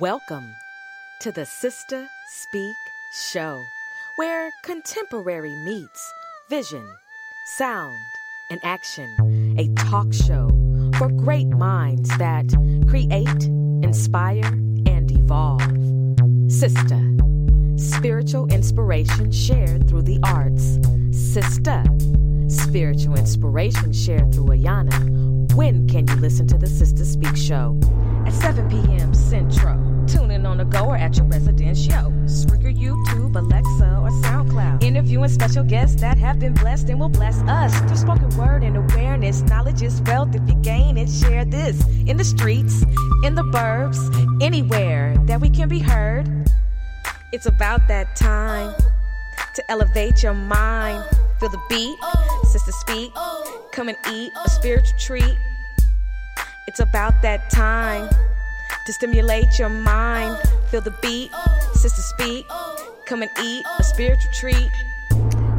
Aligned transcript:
Welcome 0.00 0.54
to 1.20 1.30
the 1.30 1.44
Sister 1.44 2.08
Speak 2.30 2.74
Show, 3.12 3.62
where 4.16 4.48
contemporary 4.62 5.54
meets 5.66 6.12
vision, 6.48 6.82
sound, 7.58 7.98
and 8.50 8.58
action. 8.62 9.54
A 9.58 9.68
talk 9.74 10.10
show 10.14 10.48
for 10.96 11.10
great 11.10 11.48
minds 11.48 12.16
that 12.16 12.46
create, 12.88 13.44
inspire, 13.84 14.46
and 14.86 15.10
evolve. 15.10 15.60
Sister, 16.50 16.98
spiritual 17.76 18.50
inspiration 18.50 19.30
shared 19.30 19.86
through 19.86 20.02
the 20.02 20.18
arts. 20.24 20.78
Sister, 21.14 21.84
spiritual 22.48 23.18
inspiration 23.18 23.92
shared 23.92 24.32
through 24.32 24.46
Ayanna. 24.46 25.54
When 25.54 25.86
can 25.86 26.08
you 26.08 26.16
listen 26.16 26.46
to 26.46 26.56
the 26.56 26.68
Sister 26.68 27.04
Speak 27.04 27.36
Show? 27.36 27.78
At 28.24 28.32
7 28.32 28.70
p.m. 28.70 29.12
Central. 29.12 29.89
Tune 30.10 30.32
in 30.32 30.44
on 30.44 30.58
the 30.58 30.64
go 30.64 30.86
or 30.86 30.96
at 30.96 31.16
your 31.16 31.26
residential. 31.26 32.10
Spreaker, 32.26 32.76
YouTube, 32.76 33.36
Alexa, 33.36 33.98
or 34.02 34.10
SoundCloud. 34.22 34.82
Interviewing 34.82 35.28
special 35.28 35.62
guests 35.62 36.00
that 36.00 36.18
have 36.18 36.40
been 36.40 36.52
blessed 36.52 36.88
and 36.88 36.98
will 36.98 37.08
bless 37.08 37.38
us. 37.42 37.78
Through 37.82 37.96
spoken 37.96 38.28
word 38.36 38.64
and 38.64 38.76
awareness, 38.76 39.42
knowledge 39.42 39.82
is 39.82 40.02
wealth 40.02 40.34
if 40.34 40.48
you 40.48 40.56
gain 40.62 40.96
it. 40.96 41.08
Share 41.08 41.44
this 41.44 41.86
in 42.08 42.16
the 42.16 42.24
streets, 42.24 42.82
in 43.22 43.36
the 43.36 43.44
burbs, 43.44 44.00
anywhere 44.42 45.16
that 45.26 45.40
we 45.40 45.48
can 45.48 45.68
be 45.68 45.78
heard. 45.78 46.50
It's 47.32 47.46
about 47.46 47.86
that 47.86 48.16
time 48.16 48.74
to 49.54 49.70
elevate 49.70 50.24
your 50.24 50.34
mind. 50.34 51.04
Feel 51.38 51.50
the 51.50 51.62
beat, 51.68 51.96
sister 52.50 52.72
speak. 52.72 53.12
Come 53.70 53.88
and 53.88 53.98
eat 54.12 54.32
a 54.44 54.50
spiritual 54.50 54.98
treat. 54.98 55.38
It's 56.66 56.80
about 56.80 57.22
that 57.22 57.48
time 57.50 58.08
to 58.86 58.92
stimulate 58.92 59.58
your 59.58 59.68
mind. 59.68 60.36
Feel 60.70 60.80
the 60.80 60.94
beat, 61.02 61.30
sister 61.74 62.02
speak. 62.02 62.46
Come 63.06 63.22
and 63.22 63.30
eat 63.42 63.64
a 63.78 63.82
spiritual 63.82 64.30
treat. 64.32 64.70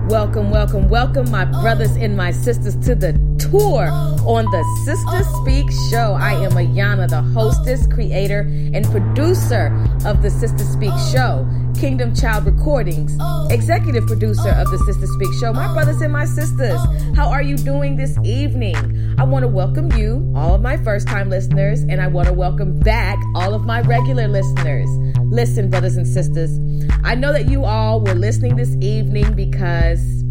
Welcome, 0.08 0.50
welcome, 0.50 0.90
welcome, 0.90 1.30
my 1.32 1.46
brothers 1.46 1.96
and 1.96 2.18
my 2.18 2.32
sisters, 2.32 2.76
to 2.86 2.96
the 2.96 3.14
tour 3.38 3.88
on 4.26 4.46
the 4.46 4.82
Sister 4.86 5.24
Speak 5.42 5.72
Show. 5.90 6.14
I 6.20 6.34
am 6.34 6.52
Ayanna, 6.52 7.10
the 7.10 7.22
hostess, 7.22 7.88
creator, 7.88 8.42
and 8.42 8.86
producer 8.92 9.68
of 10.06 10.22
the 10.22 10.30
Sister 10.30 10.66
Speak 10.66 10.94
Show. 11.14 11.48
Kingdom 11.80 12.14
Child 12.14 12.46
Recordings, 12.46 13.18
executive 13.50 14.06
producer 14.06 14.50
of 14.50 14.70
the 14.70 14.78
Sister 14.86 15.08
Speak 15.08 15.34
Show. 15.40 15.52
My 15.52 15.74
brothers 15.74 16.02
and 16.02 16.14
my 16.14 16.26
sisters, 16.26 16.80
how 17.16 17.30
are 17.30 17.42
you 17.42 17.58
doing 17.58 17.96
this 17.96 18.16
evening? 18.24 18.76
I 19.22 19.24
want 19.24 19.44
to 19.44 19.48
welcome 19.48 19.92
you, 19.92 20.34
all 20.36 20.56
of 20.56 20.64
my 20.64 20.78
first 20.78 21.08
time 21.08 21.30
listeners, 21.30 21.82
and 21.82 22.02
I 22.02 22.08
want 22.08 22.28
to 22.28 22.34
welcome 22.34 22.80
back 22.80 23.20
all 23.36 23.54
of 23.54 23.66
my 23.68 23.82
regular 23.82 24.28
listeners. 24.28 24.90
Listen, 25.26 25.70
brothers 25.70 25.96
and 25.96 26.08
sisters, 26.08 26.58
I 27.04 27.14
know 27.14 27.32
that 27.32 27.48
you 27.48 27.64
all 27.64 28.02
were 28.02 28.16
listening 28.16 28.56
this 28.56 28.76
evening 28.82 29.36
because 29.36 30.24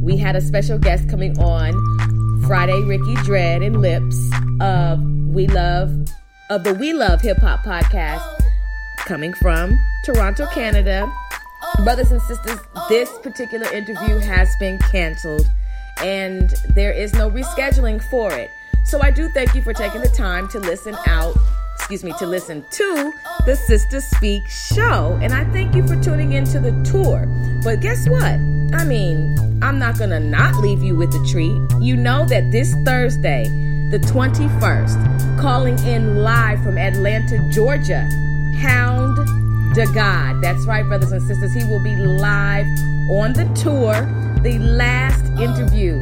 we 0.00 0.16
had 0.16 0.34
a 0.34 0.40
special 0.40 0.78
guest 0.78 1.10
coming 1.10 1.38
on 1.38 1.74
Friday, 2.46 2.80
Ricky 2.84 3.16
Dread 3.16 3.60
and 3.60 3.82
Lips 3.82 4.16
of 4.62 4.98
We 5.02 5.46
Love 5.46 5.90
of 6.48 6.64
the 6.64 6.72
We 6.72 6.94
Love 6.94 7.20
Hip 7.20 7.36
Hop 7.40 7.60
podcast 7.66 8.24
coming 9.00 9.34
from 9.34 9.78
Toronto, 10.06 10.46
Canada. 10.54 11.12
Brothers 11.84 12.12
and 12.12 12.22
sisters, 12.22 12.60
this 12.88 13.10
particular 13.18 13.70
interview 13.74 14.16
has 14.16 14.48
been 14.58 14.78
canceled 14.90 15.46
and 16.02 16.50
there 16.74 16.92
is 16.92 17.12
no 17.14 17.30
rescheduling 17.30 18.02
for 18.10 18.32
it. 18.32 18.50
So 18.84 19.00
I 19.02 19.10
do 19.10 19.28
thank 19.28 19.54
you 19.54 19.62
for 19.62 19.72
taking 19.72 20.00
the 20.00 20.08
time 20.08 20.48
to 20.48 20.58
listen 20.58 20.96
out, 21.06 21.36
excuse 21.74 22.02
me, 22.02 22.12
to 22.18 22.26
listen 22.26 22.64
to 22.70 23.12
the 23.44 23.54
Sister 23.54 24.00
Speak 24.00 24.48
show. 24.48 25.18
And 25.22 25.32
I 25.32 25.44
thank 25.52 25.74
you 25.74 25.86
for 25.86 26.00
tuning 26.02 26.32
into 26.32 26.60
the 26.60 26.72
tour. 26.90 27.26
But 27.62 27.80
guess 27.80 28.08
what? 28.08 28.40
I 28.72 28.84
mean, 28.84 29.36
I'm 29.62 29.78
not 29.78 29.98
going 29.98 30.10
to 30.10 30.20
not 30.20 30.54
leave 30.56 30.82
you 30.82 30.96
with 30.96 31.14
a 31.14 31.26
treat. 31.30 31.56
You 31.82 31.96
know 31.96 32.24
that 32.26 32.50
this 32.50 32.74
Thursday, 32.84 33.44
the 33.90 33.98
21st, 33.98 35.40
calling 35.40 35.78
in 35.80 36.22
live 36.22 36.62
from 36.62 36.78
Atlanta, 36.78 37.38
Georgia, 37.50 38.08
Hound 38.58 39.18
of 39.18 39.94
God. 39.94 40.42
That's 40.42 40.66
right, 40.66 40.84
brothers 40.84 41.12
and 41.12 41.22
sisters. 41.22 41.54
He 41.54 41.64
will 41.64 41.82
be 41.82 41.94
live 41.94 42.66
on 43.10 43.32
the 43.32 43.44
tour, 43.54 43.92
the 44.42 44.58
last 44.58 45.27
interview 45.40 45.94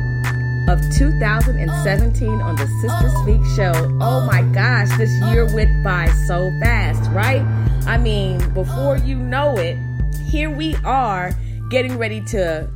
of 0.69 0.81
2017 0.97 2.29
on 2.41 2.57
the 2.57 2.67
Sister 2.81 3.09
Speak 3.23 3.41
show. 3.55 3.99
Oh 4.01 4.27
my 4.27 4.43
gosh, 4.53 4.89
this 4.97 5.11
year 5.31 5.45
went 5.55 5.85
by 5.85 6.07
so 6.27 6.51
fast, 6.61 7.11
right? 7.11 7.43
I 7.87 7.99
mean, 7.99 8.39
before 8.55 8.97
you 8.97 9.17
know 9.17 9.57
it, 9.59 9.77
here 10.29 10.51
we 10.51 10.75
are 10.85 11.33
getting 11.71 11.99
ready 11.99 12.21
to 12.23 12.69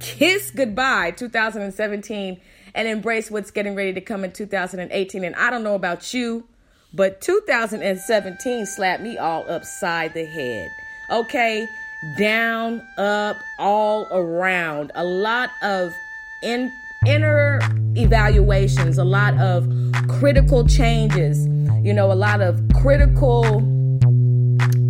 kiss 0.00 0.50
goodbye 0.50 1.10
2017 1.10 2.40
and 2.74 2.88
embrace 2.88 3.30
what's 3.30 3.50
getting 3.50 3.74
ready 3.74 3.92
to 3.92 4.00
come 4.00 4.24
in 4.24 4.32
2018. 4.32 5.24
And 5.24 5.34
I 5.36 5.50
don't 5.50 5.62
know 5.62 5.74
about 5.74 6.14
you, 6.14 6.46
but 6.94 7.20
2017 7.20 8.66
slapped 8.66 9.02
me 9.02 9.18
all 9.18 9.48
upside 9.50 10.14
the 10.14 10.24
head. 10.24 10.70
Okay, 11.10 11.66
down, 12.18 12.82
up, 12.98 13.36
all 13.58 14.08
around. 14.10 14.92
A 14.94 15.04
lot 15.04 15.50
of 15.62 15.94
in, 16.42 16.72
inner 17.06 17.60
evaluations, 17.96 18.98
a 18.98 19.04
lot 19.04 19.38
of 19.38 19.68
critical 20.08 20.66
changes, 20.66 21.46
you 21.84 21.92
know, 21.92 22.10
a 22.10 22.14
lot 22.14 22.40
of 22.40 22.60
critical 22.80 23.60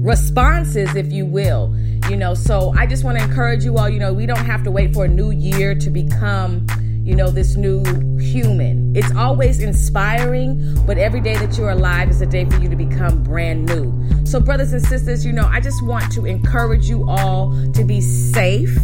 responses, 0.02 0.94
if 0.96 1.12
you 1.12 1.26
will. 1.26 1.74
You 2.10 2.16
know, 2.16 2.34
so 2.34 2.74
I 2.76 2.86
just 2.86 3.04
want 3.04 3.18
to 3.18 3.24
encourage 3.24 3.64
you 3.64 3.78
all, 3.78 3.88
you 3.88 4.00
know, 4.00 4.12
we 4.12 4.26
don't 4.26 4.44
have 4.44 4.64
to 4.64 4.70
wait 4.70 4.92
for 4.92 5.04
a 5.04 5.08
new 5.08 5.30
year 5.30 5.74
to 5.74 5.88
become, 5.88 6.66
you 7.04 7.16
know, 7.16 7.30
this 7.30 7.56
new 7.56 7.82
human. 8.18 8.94
It's 8.96 9.14
always 9.16 9.60
inspiring, 9.60 10.84
but 10.86 10.98
every 10.98 11.20
day 11.20 11.34
that 11.34 11.58
you're 11.58 11.70
alive 11.70 12.10
is 12.10 12.20
a 12.20 12.26
day 12.26 12.44
for 12.44 12.56
you 12.58 12.68
to 12.68 12.76
become 12.76 13.22
brand 13.22 13.66
new. 13.66 13.92
So, 14.24 14.40
brothers 14.40 14.72
and 14.72 14.82
sisters, 14.82 15.26
you 15.26 15.32
know, 15.32 15.46
I 15.46 15.60
just 15.60 15.84
want 15.84 16.12
to 16.12 16.26
encourage 16.26 16.88
you 16.88 17.08
all 17.08 17.52
to 17.72 17.84
be 17.84 18.00
safe. 18.00 18.76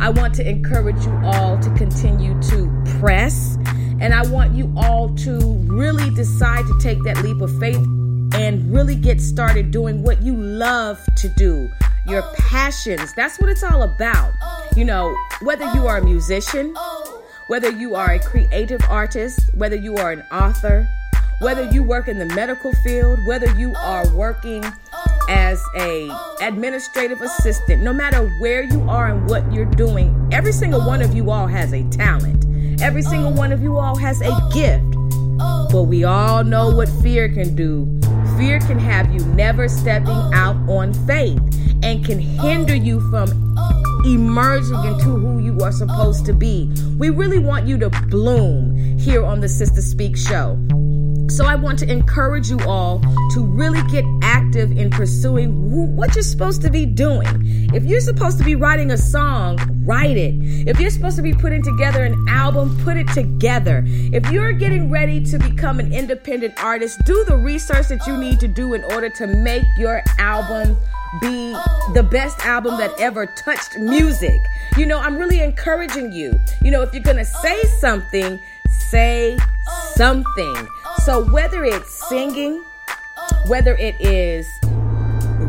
I 0.00 0.08
want 0.10 0.34
to 0.36 0.48
encourage 0.48 1.04
you 1.04 1.20
all 1.24 1.58
to 1.58 1.70
continue 1.74 2.40
to 2.42 2.84
press. 2.98 3.56
And 4.00 4.14
I 4.14 4.26
want 4.28 4.54
you 4.54 4.72
all 4.76 5.14
to 5.16 5.38
really 5.66 6.08
decide 6.10 6.64
to 6.66 6.78
take 6.80 7.02
that 7.02 7.22
leap 7.22 7.40
of 7.40 7.56
faith 7.58 7.84
and 8.34 8.72
really 8.72 8.94
get 8.94 9.20
started 9.20 9.70
doing 9.70 10.02
what 10.04 10.22
you 10.22 10.36
love 10.36 11.04
to 11.16 11.28
do, 11.30 11.68
your 12.06 12.22
passions. 12.34 13.12
That's 13.14 13.40
what 13.40 13.50
it's 13.50 13.64
all 13.64 13.82
about. 13.82 14.32
You 14.76 14.84
know, 14.84 15.16
whether 15.42 15.64
you 15.74 15.88
are 15.88 15.98
a 15.98 16.04
musician, 16.04 16.74
whether 17.48 17.70
you 17.70 17.94
are 17.94 18.12
a 18.12 18.18
creative 18.18 18.80
artist, 18.90 19.40
whether 19.54 19.74
you 19.74 19.96
are 19.96 20.12
an 20.12 20.22
author, 20.30 20.86
whether 21.40 21.68
you 21.70 21.82
work 21.82 22.06
in 22.06 22.18
the 22.18 22.26
medical 22.26 22.72
field, 22.84 23.18
whether 23.26 23.50
you 23.58 23.74
are 23.76 24.06
working 24.14 24.62
as 25.30 25.62
a 25.76 26.10
administrative 26.42 27.22
assistant, 27.22 27.82
no 27.82 27.92
matter 27.92 28.28
where 28.40 28.62
you 28.62 28.82
are 28.88 29.08
and 29.08 29.28
what 29.30 29.50
you're 29.50 29.64
doing, 29.64 30.28
every 30.30 30.52
single 30.52 30.84
one 30.86 31.00
of 31.00 31.14
you 31.14 31.30
all 31.30 31.46
has 31.46 31.72
a 31.72 31.82
talent. 31.90 32.44
Every 32.82 33.02
single 33.02 33.32
one 33.32 33.50
of 33.50 33.62
you 33.62 33.78
all 33.78 33.96
has 33.96 34.20
a 34.20 34.50
gift. 34.52 34.84
But 35.72 35.84
we 35.84 36.04
all 36.04 36.44
know 36.44 36.70
what 36.70 36.88
fear 37.02 37.28
can 37.30 37.56
do. 37.56 37.86
Fear 38.36 38.60
can 38.60 38.78
have 38.78 39.12
you 39.12 39.24
never 39.34 39.68
stepping 39.68 40.20
out 40.34 40.56
on 40.68 40.92
faith 41.06 41.40
and 41.82 42.04
can 42.04 42.18
hinder 42.18 42.74
you 42.74 43.00
from 43.10 43.47
emerging 44.04 44.84
into 44.84 45.04
who 45.04 45.38
you 45.38 45.58
are 45.60 45.72
supposed 45.72 46.26
to 46.26 46.32
be. 46.32 46.70
We 46.98 47.10
really 47.10 47.38
want 47.38 47.66
you 47.66 47.78
to 47.78 47.90
bloom 48.08 48.98
here 48.98 49.24
on 49.24 49.40
the 49.40 49.48
Sister 49.48 49.82
Speak 49.82 50.16
show. 50.16 50.58
So 51.28 51.44
I 51.44 51.56
want 51.56 51.78
to 51.80 51.90
encourage 51.90 52.48
you 52.48 52.58
all 52.60 53.00
to 53.32 53.44
really 53.44 53.82
get 53.90 54.04
active 54.22 54.72
in 54.72 54.90
pursuing 54.90 55.94
what 55.94 56.14
you're 56.14 56.22
supposed 56.22 56.62
to 56.62 56.70
be 56.70 56.86
doing. 56.86 57.70
If 57.74 57.84
you're 57.84 58.00
supposed 58.00 58.38
to 58.38 58.44
be 58.44 58.54
writing 58.54 58.90
a 58.90 58.96
song, 58.96 59.58
write 59.84 60.16
it. 60.16 60.34
If 60.66 60.80
you're 60.80 60.90
supposed 60.90 61.16
to 61.16 61.22
be 61.22 61.34
putting 61.34 61.62
together 61.62 62.02
an 62.02 62.16
album, 62.28 62.76
put 62.82 62.96
it 62.96 63.08
together. 63.08 63.84
If 63.86 64.30
you're 64.32 64.52
getting 64.52 64.90
ready 64.90 65.22
to 65.26 65.38
become 65.38 65.78
an 65.80 65.92
independent 65.92 66.62
artist, 66.64 66.98
do 67.04 67.24
the 67.24 67.36
research 67.36 67.88
that 67.88 68.06
you 68.06 68.16
need 68.16 68.40
to 68.40 68.48
do 68.48 68.72
in 68.72 68.82
order 68.84 69.10
to 69.10 69.26
make 69.26 69.64
your 69.76 70.02
album 70.18 70.76
be 71.20 71.52
oh. 71.54 71.92
the 71.94 72.02
best 72.02 72.38
album 72.44 72.78
that 72.78 72.90
oh. 72.92 73.02
ever 73.02 73.26
touched 73.26 73.78
music. 73.78 74.40
You 74.76 74.86
know, 74.86 74.98
I'm 74.98 75.16
really 75.16 75.40
encouraging 75.40 76.12
you. 76.12 76.38
You 76.62 76.70
know, 76.70 76.82
if 76.82 76.92
you're 76.92 77.02
going 77.02 77.16
to 77.16 77.30
oh. 77.36 77.42
say 77.42 77.62
something, 77.80 78.38
say 78.68 79.38
something. 79.94 80.68
So 81.04 81.24
whether 81.30 81.64
it's 81.64 82.08
singing, 82.08 82.62
whether 83.46 83.74
it 83.76 84.00
is 84.00 84.46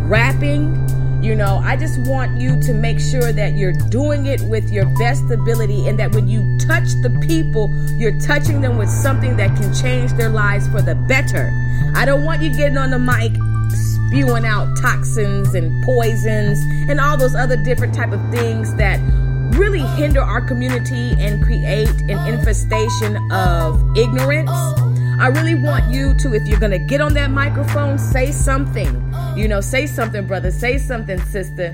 rapping, 0.08 0.88
you 1.22 1.36
know, 1.36 1.58
I 1.58 1.76
just 1.76 2.00
want 2.08 2.40
you 2.40 2.62
to 2.62 2.74
make 2.74 2.98
sure 3.00 3.34
that 3.34 3.58
you're 3.58 3.74
doing 3.74 4.28
it 4.28 4.42
with 4.42 4.72
your 4.72 4.86
best 4.98 5.30
ability 5.30 5.88
and 5.88 6.00
that 6.00 6.16
when 6.16 6.30
you 6.30 6.58
touch 6.60 6.88
the 7.02 7.10
people, 7.28 7.74
you're 7.98 8.18
touching 8.22 8.62
them 8.62 8.78
with 8.78 8.90
something 8.90 9.36
that 9.36 9.56
can 9.58 9.74
change 9.74 10.14
their 10.14 10.30
lives 10.30 10.68
for 10.70 10.82
the 10.82 10.96
better. 10.96 11.52
I 11.94 12.06
don't 12.06 12.24
want 12.24 12.42
you 12.42 12.56
getting 12.56 12.78
on 12.78 12.92
the 12.92 13.00
mic 13.00 13.34
spewing 14.10 14.46
out 14.46 14.76
toxins 14.78 15.56
and 15.56 15.84
poisons 15.86 16.60
and 16.90 17.00
all 17.00 17.16
those 17.16 17.36
other 17.36 17.58
different 17.64 17.94
type 17.94 18.12
of 18.12 18.22
things 18.32 18.74
that 18.76 19.00
really 19.58 19.82
hinder 19.96 20.22
our 20.22 20.42
community 20.42 21.12
and 21.20 21.44
create 21.44 21.90
an 22.10 22.34
infestation 22.34 23.18
of 23.32 23.82
ignorance 23.98 24.52
I 25.20 25.28
really 25.28 25.56
want 25.56 25.92
you 25.92 26.14
to, 26.14 26.34
if 26.34 26.48
you're 26.48 26.62
going 26.62 26.72
to 26.72 26.80
get 26.80 27.02
on 27.02 27.14
that 27.16 27.30
microphone, 27.30 28.00
say 28.00 28.32
something. 28.32 28.88
You 29.36 29.50
know, 29.50 29.60
say 29.60 29.86
something, 29.86 30.26
brother. 30.26 30.50
Say 30.50 30.78
something, 30.78 31.20
sister. 31.24 31.74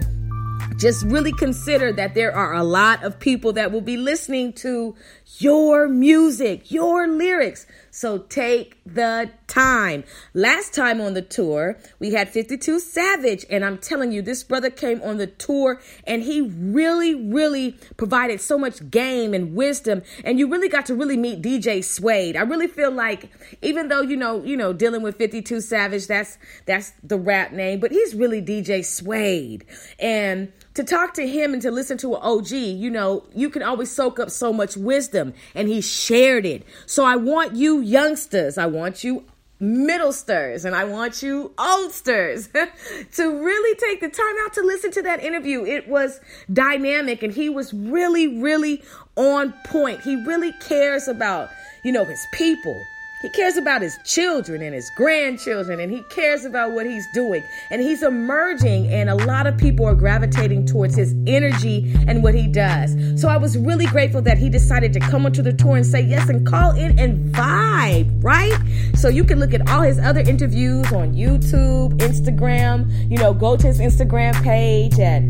Just 0.77 1.05
really 1.05 1.31
consider 1.31 1.93
that 1.93 2.15
there 2.15 2.35
are 2.35 2.55
a 2.55 2.63
lot 2.63 3.03
of 3.03 3.19
people 3.19 3.53
that 3.53 3.71
will 3.71 3.81
be 3.81 3.97
listening 3.97 4.51
to 4.53 4.95
your 5.37 5.87
music, 5.87 6.71
your 6.71 7.07
lyrics. 7.07 7.67
So 7.95 8.18
take 8.18 8.77
the 8.86 9.31
time. 9.47 10.03
Last 10.33 10.74
time 10.74 11.00
on 11.00 11.13
the 11.13 11.21
tour, 11.21 11.80
we 11.97 12.12
had 12.12 12.27
52 12.27 12.81
Savage, 12.81 13.45
and 13.50 13.63
I'm 13.63 13.77
telling 13.77 14.12
you, 14.12 14.21
this 14.21 14.44
brother 14.44 14.69
came 14.69 15.01
on 15.01 15.15
the 15.15 15.27
tour 15.27 15.80
and 16.03 16.21
he 16.21 16.42
really, 16.42 17.15
really 17.15 17.77
provided 17.95 18.42
so 18.42 18.57
much 18.57 18.89
game 18.92 19.33
and 19.33 19.56
wisdom. 19.56 20.01
And 20.25 20.38
you 20.38 20.51
really 20.51 20.68
got 20.68 20.88
to 20.88 20.94
really 20.94 21.15
meet 21.15 21.42
DJ 21.42 21.81
Suede. 21.81 22.36
I 22.36 22.42
really 22.42 22.68
feel 22.68 22.92
like, 22.92 23.30
even 23.62 23.88
though 23.88 24.01
you 24.01 24.18
know, 24.18 24.44
you 24.44 24.57
know, 24.57 24.74
dealing 24.74 25.01
with 25.01 25.15
52 25.15 25.62
Savage, 25.62 26.07
that's 26.07 26.38
that's 26.65 26.92
the 27.01 27.18
rap 27.18 27.53
name, 27.53 27.80
but 27.80 27.92
he's 27.92 28.13
really 28.13 28.42
DJ 28.42 28.83
Suede. 28.83 29.63
And 30.00 30.51
to 30.75 30.83
talk 30.83 31.13
to 31.16 31.27
him 31.27 31.54
and 31.54 31.62
to 31.62 31.72
listen 31.72 31.98
to 32.00 32.16
an 32.16 32.22
OG, 32.22 32.51
you 32.51 32.89
know, 32.89 33.24
you 33.33 33.50
can 33.50 33.63
always 33.63 33.92
soak 33.92 34.19
up 34.19 34.30
so 34.30 34.54
much 34.54 34.77
wisdom, 34.77 35.33
and 35.56 35.68
he 35.68 35.81
shared 35.81 36.45
it. 36.45 36.63
So 36.86 37.04
I 37.04 37.16
want 37.16 37.56
you 37.56 37.80
youngsters, 37.80 38.57
I 38.57 38.68
want 38.68 39.04
you 39.04 39.24
middlesters, 39.60 40.66
and 40.66 40.75
I 40.75 40.83
want 40.83 41.24
you 41.24 41.54
oldsters 41.57 42.50
to 43.13 43.44
really 43.44 43.80
take 43.80 44.01
the 44.01 44.10
time 44.10 44.36
out 44.44 44.54
to 44.54 44.62
listen 44.62 44.92
to 44.92 45.01
that 45.04 45.24
interview. 45.24 45.66
It 45.66 45.88
was 45.88 46.19
dynamic, 46.51 47.24
and 47.24 47.33
he 47.33 47.50
was 47.50 47.74
really, 47.74 48.39
really 48.42 48.83
on 49.16 49.54
point. 49.66 50.01
He 50.01 50.18
really 50.25 50.51
cares 50.54 51.07
about, 51.07 51.50
you 51.83 51.94
know, 51.94 52.04
his 52.04 52.24
people 52.33 52.80
he 53.25 53.30
cares 53.31 53.57
about 53.57 53.81
his 53.81 53.98
children 54.04 54.62
and 54.62 54.75
his 54.75 54.92
grandchildren, 54.92 55.80
and 55.80 55.92
he 55.92 56.04
cares 56.04 56.45
about 56.45 56.74
what 56.74 56.86
he's 56.86 57.07
doing. 57.12 57.44
And 57.72 57.81
he's 57.81 58.04
emerging, 58.04 58.86
and 58.94 59.10
a 59.10 59.16
lot 59.16 59.48
of 59.48 59.57
people 59.57 59.83
are 59.88 59.95
gravitating 59.95 60.68
towards 60.68 60.95
his 60.95 61.16
energy 61.25 61.92
and 62.07 62.22
what 62.22 62.36
he 62.36 62.45
does. 62.45 62.95
So 63.19 63.27
I 63.27 63.38
was 63.38 63.57
really 63.57 63.88
grateful 63.88 64.22
that 64.22 64.38
he 64.38 64.48
decided 64.48 64.94
to 64.94 65.00
come 65.00 65.25
onto 65.25 65.42
the 65.42 65.54
tour 65.54 65.75
and 65.75 65.83
say 65.83 66.01
yes 66.01 66.30
and 66.30 66.45
call 66.45 66.77
in 66.77 67.00
and 67.00 67.33
vibe, 67.33 68.24
right? 68.24 68.54
So 68.94 69.10
you 69.10 69.24
can 69.24 69.39
look 69.39 69.56
at 69.56 69.68
all 69.71 69.81
his 69.81 69.98
other 69.98 70.21
interviews 70.21 70.94
on 70.94 71.16
YouTube, 71.16 71.98
Instagram. 71.98 73.10
You 73.10 73.18
know, 73.18 73.33
go 73.33 73.57
to 73.57 73.66
his 73.66 73.80
Instagram 73.80 74.39
page 74.44 75.00
at 75.00 75.24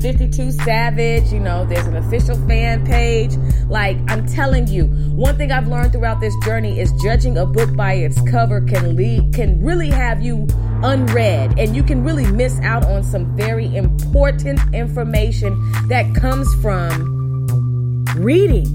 52 0.00 0.52
Savage, 0.52 1.32
you 1.32 1.40
know, 1.40 1.64
there's 1.64 1.86
an 1.86 1.96
official 1.96 2.36
fan 2.46 2.86
page. 2.86 3.36
Like, 3.68 3.96
I'm 4.08 4.26
telling 4.26 4.66
you, 4.68 4.86
one 5.14 5.36
thing 5.36 5.50
I've 5.50 5.66
learned 5.66 5.92
throughout 5.92 6.20
this 6.20 6.34
journey 6.44 6.78
is 6.78 6.92
judging 7.02 7.38
a 7.38 7.46
book 7.46 7.74
by 7.74 7.94
its 7.94 8.20
cover 8.30 8.60
can 8.60 8.96
lead, 8.96 9.34
can 9.34 9.62
really 9.62 9.90
have 9.90 10.22
you 10.22 10.46
unread, 10.82 11.58
and 11.58 11.74
you 11.74 11.82
can 11.82 12.04
really 12.04 12.30
miss 12.30 12.60
out 12.60 12.84
on 12.84 13.02
some 13.02 13.36
very 13.36 13.74
important 13.74 14.60
information 14.72 15.56
that 15.88 16.14
comes 16.14 16.52
from 16.62 18.04
reading. 18.16 18.74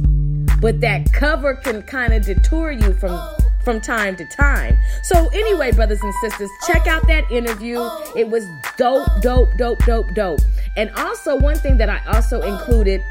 But 0.62 0.82
that 0.82 1.12
cover 1.14 1.56
can 1.56 1.82
kind 1.84 2.14
of 2.14 2.26
detour 2.26 2.72
you 2.72 2.94
from 2.94 3.20
from 3.64 3.80
time 3.80 4.16
to 4.18 4.26
time. 4.26 4.78
So, 5.04 5.28
anyway, 5.30 5.72
brothers 5.72 6.02
and 6.02 6.14
sisters, 6.16 6.50
check 6.68 6.88
out 6.88 7.08
that 7.08 7.30
interview. 7.32 7.80
It 8.16 8.30
was 8.30 8.46
dope, 8.78 9.08
dope, 9.22 9.50
dope, 9.58 9.80
dope, 9.86 10.14
dope. 10.14 10.40
And 10.76 10.90
also, 10.98 11.36
one 11.36 11.56
thing 11.56 11.78
that 11.78 11.90
I 11.90 12.02
also 12.16 12.42
included 12.42 13.04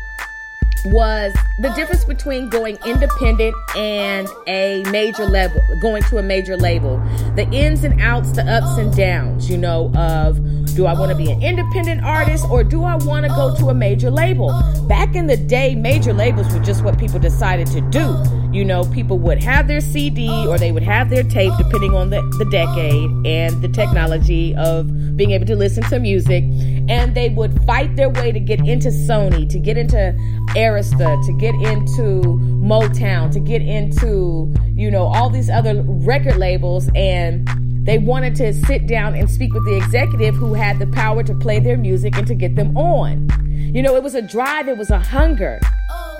was 0.86 1.32
the 1.60 1.68
difference 1.70 2.04
between 2.04 2.48
going 2.48 2.76
independent 2.84 3.54
and 3.76 4.28
a 4.48 4.82
major 4.90 5.24
level, 5.24 5.60
going 5.80 6.02
to 6.04 6.18
a 6.18 6.22
major 6.22 6.56
label. 6.56 6.98
The 7.36 7.48
ins 7.52 7.84
and 7.84 8.00
outs, 8.00 8.32
the 8.32 8.42
ups 8.42 8.78
and 8.78 8.94
downs, 8.96 9.48
you 9.48 9.58
know, 9.58 9.92
of 9.94 10.40
do 10.74 10.86
I 10.86 10.92
want 10.94 11.10
to 11.10 11.16
be 11.16 11.30
an 11.30 11.42
independent 11.42 12.02
artist 12.02 12.46
or 12.50 12.64
do 12.64 12.84
I 12.84 12.96
want 12.96 13.26
to 13.26 13.28
go 13.30 13.54
to 13.56 13.68
a 13.68 13.74
major 13.74 14.10
label? 14.10 14.48
Back 14.88 15.14
in 15.14 15.26
the 15.26 15.36
day, 15.36 15.74
major 15.74 16.12
labels 16.12 16.52
were 16.52 16.60
just 16.60 16.82
what 16.82 16.98
people 16.98 17.18
decided 17.18 17.66
to 17.68 17.80
do. 17.80 18.16
You 18.52 18.64
know, 18.64 18.84
people 18.84 19.18
would 19.18 19.42
have 19.42 19.68
their 19.68 19.80
CD 19.80 20.28
or 20.46 20.58
they 20.58 20.72
would 20.72 20.82
have 20.82 21.10
their 21.10 21.22
tape, 21.22 21.52
depending 21.58 21.94
on 21.94 22.10
the, 22.10 22.20
the 22.38 22.44
decade 22.50 23.10
and 23.26 23.62
the 23.62 23.68
technology 23.68 24.54
of 24.56 25.16
being 25.16 25.30
able 25.30 25.46
to 25.46 25.56
listen 25.56 25.82
to 25.84 25.98
music. 25.98 26.44
And 26.88 27.14
they 27.14 27.28
would 27.30 27.64
fight 27.64 27.96
their 27.96 28.10
way 28.10 28.32
to 28.32 28.40
get 28.40 28.60
into 28.60 28.88
Sony, 28.88 29.48
to 29.48 29.58
get 29.58 29.78
into 29.78 30.14
Arista, 30.50 31.24
to 31.26 31.32
get 31.34 31.54
into 31.54 32.22
Motown, 32.62 33.30
to 33.32 33.40
get 33.40 33.62
into, 33.62 34.52
you 34.74 34.90
know, 34.90 35.04
all 35.04 35.30
these 35.30 35.48
other 35.48 35.82
record 35.86 36.36
labels. 36.36 36.90
And 36.94 37.48
they 37.84 37.98
wanted 37.98 38.34
to 38.36 38.52
sit 38.52 38.86
down 38.86 39.14
and 39.14 39.28
speak 39.28 39.52
with 39.52 39.64
the 39.64 39.76
executive 39.76 40.34
who 40.34 40.54
had 40.54 40.78
the 40.78 40.86
power 40.88 41.22
to 41.24 41.34
play 41.34 41.58
their 41.58 41.76
music 41.76 42.16
and 42.16 42.26
to 42.26 42.34
get 42.34 42.54
them 42.54 42.76
on. 42.76 43.28
You 43.74 43.82
know, 43.82 43.96
it 43.96 44.02
was 44.02 44.14
a 44.14 44.22
drive, 44.22 44.68
it 44.68 44.76
was 44.76 44.90
a 44.90 45.00
hunger, 45.00 45.60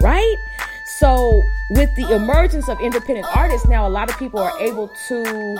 right? 0.01 0.37
So, 0.99 1.43
with 1.71 1.95
the 1.97 2.15
emergence 2.15 2.69
of 2.69 2.81
independent 2.81 3.27
artists, 3.35 3.69
now 3.69 3.87
a 3.87 3.91
lot 3.91 4.11
of 4.11 4.19
people 4.19 4.41
are 4.41 4.59
able 4.61 4.89
to 5.09 5.59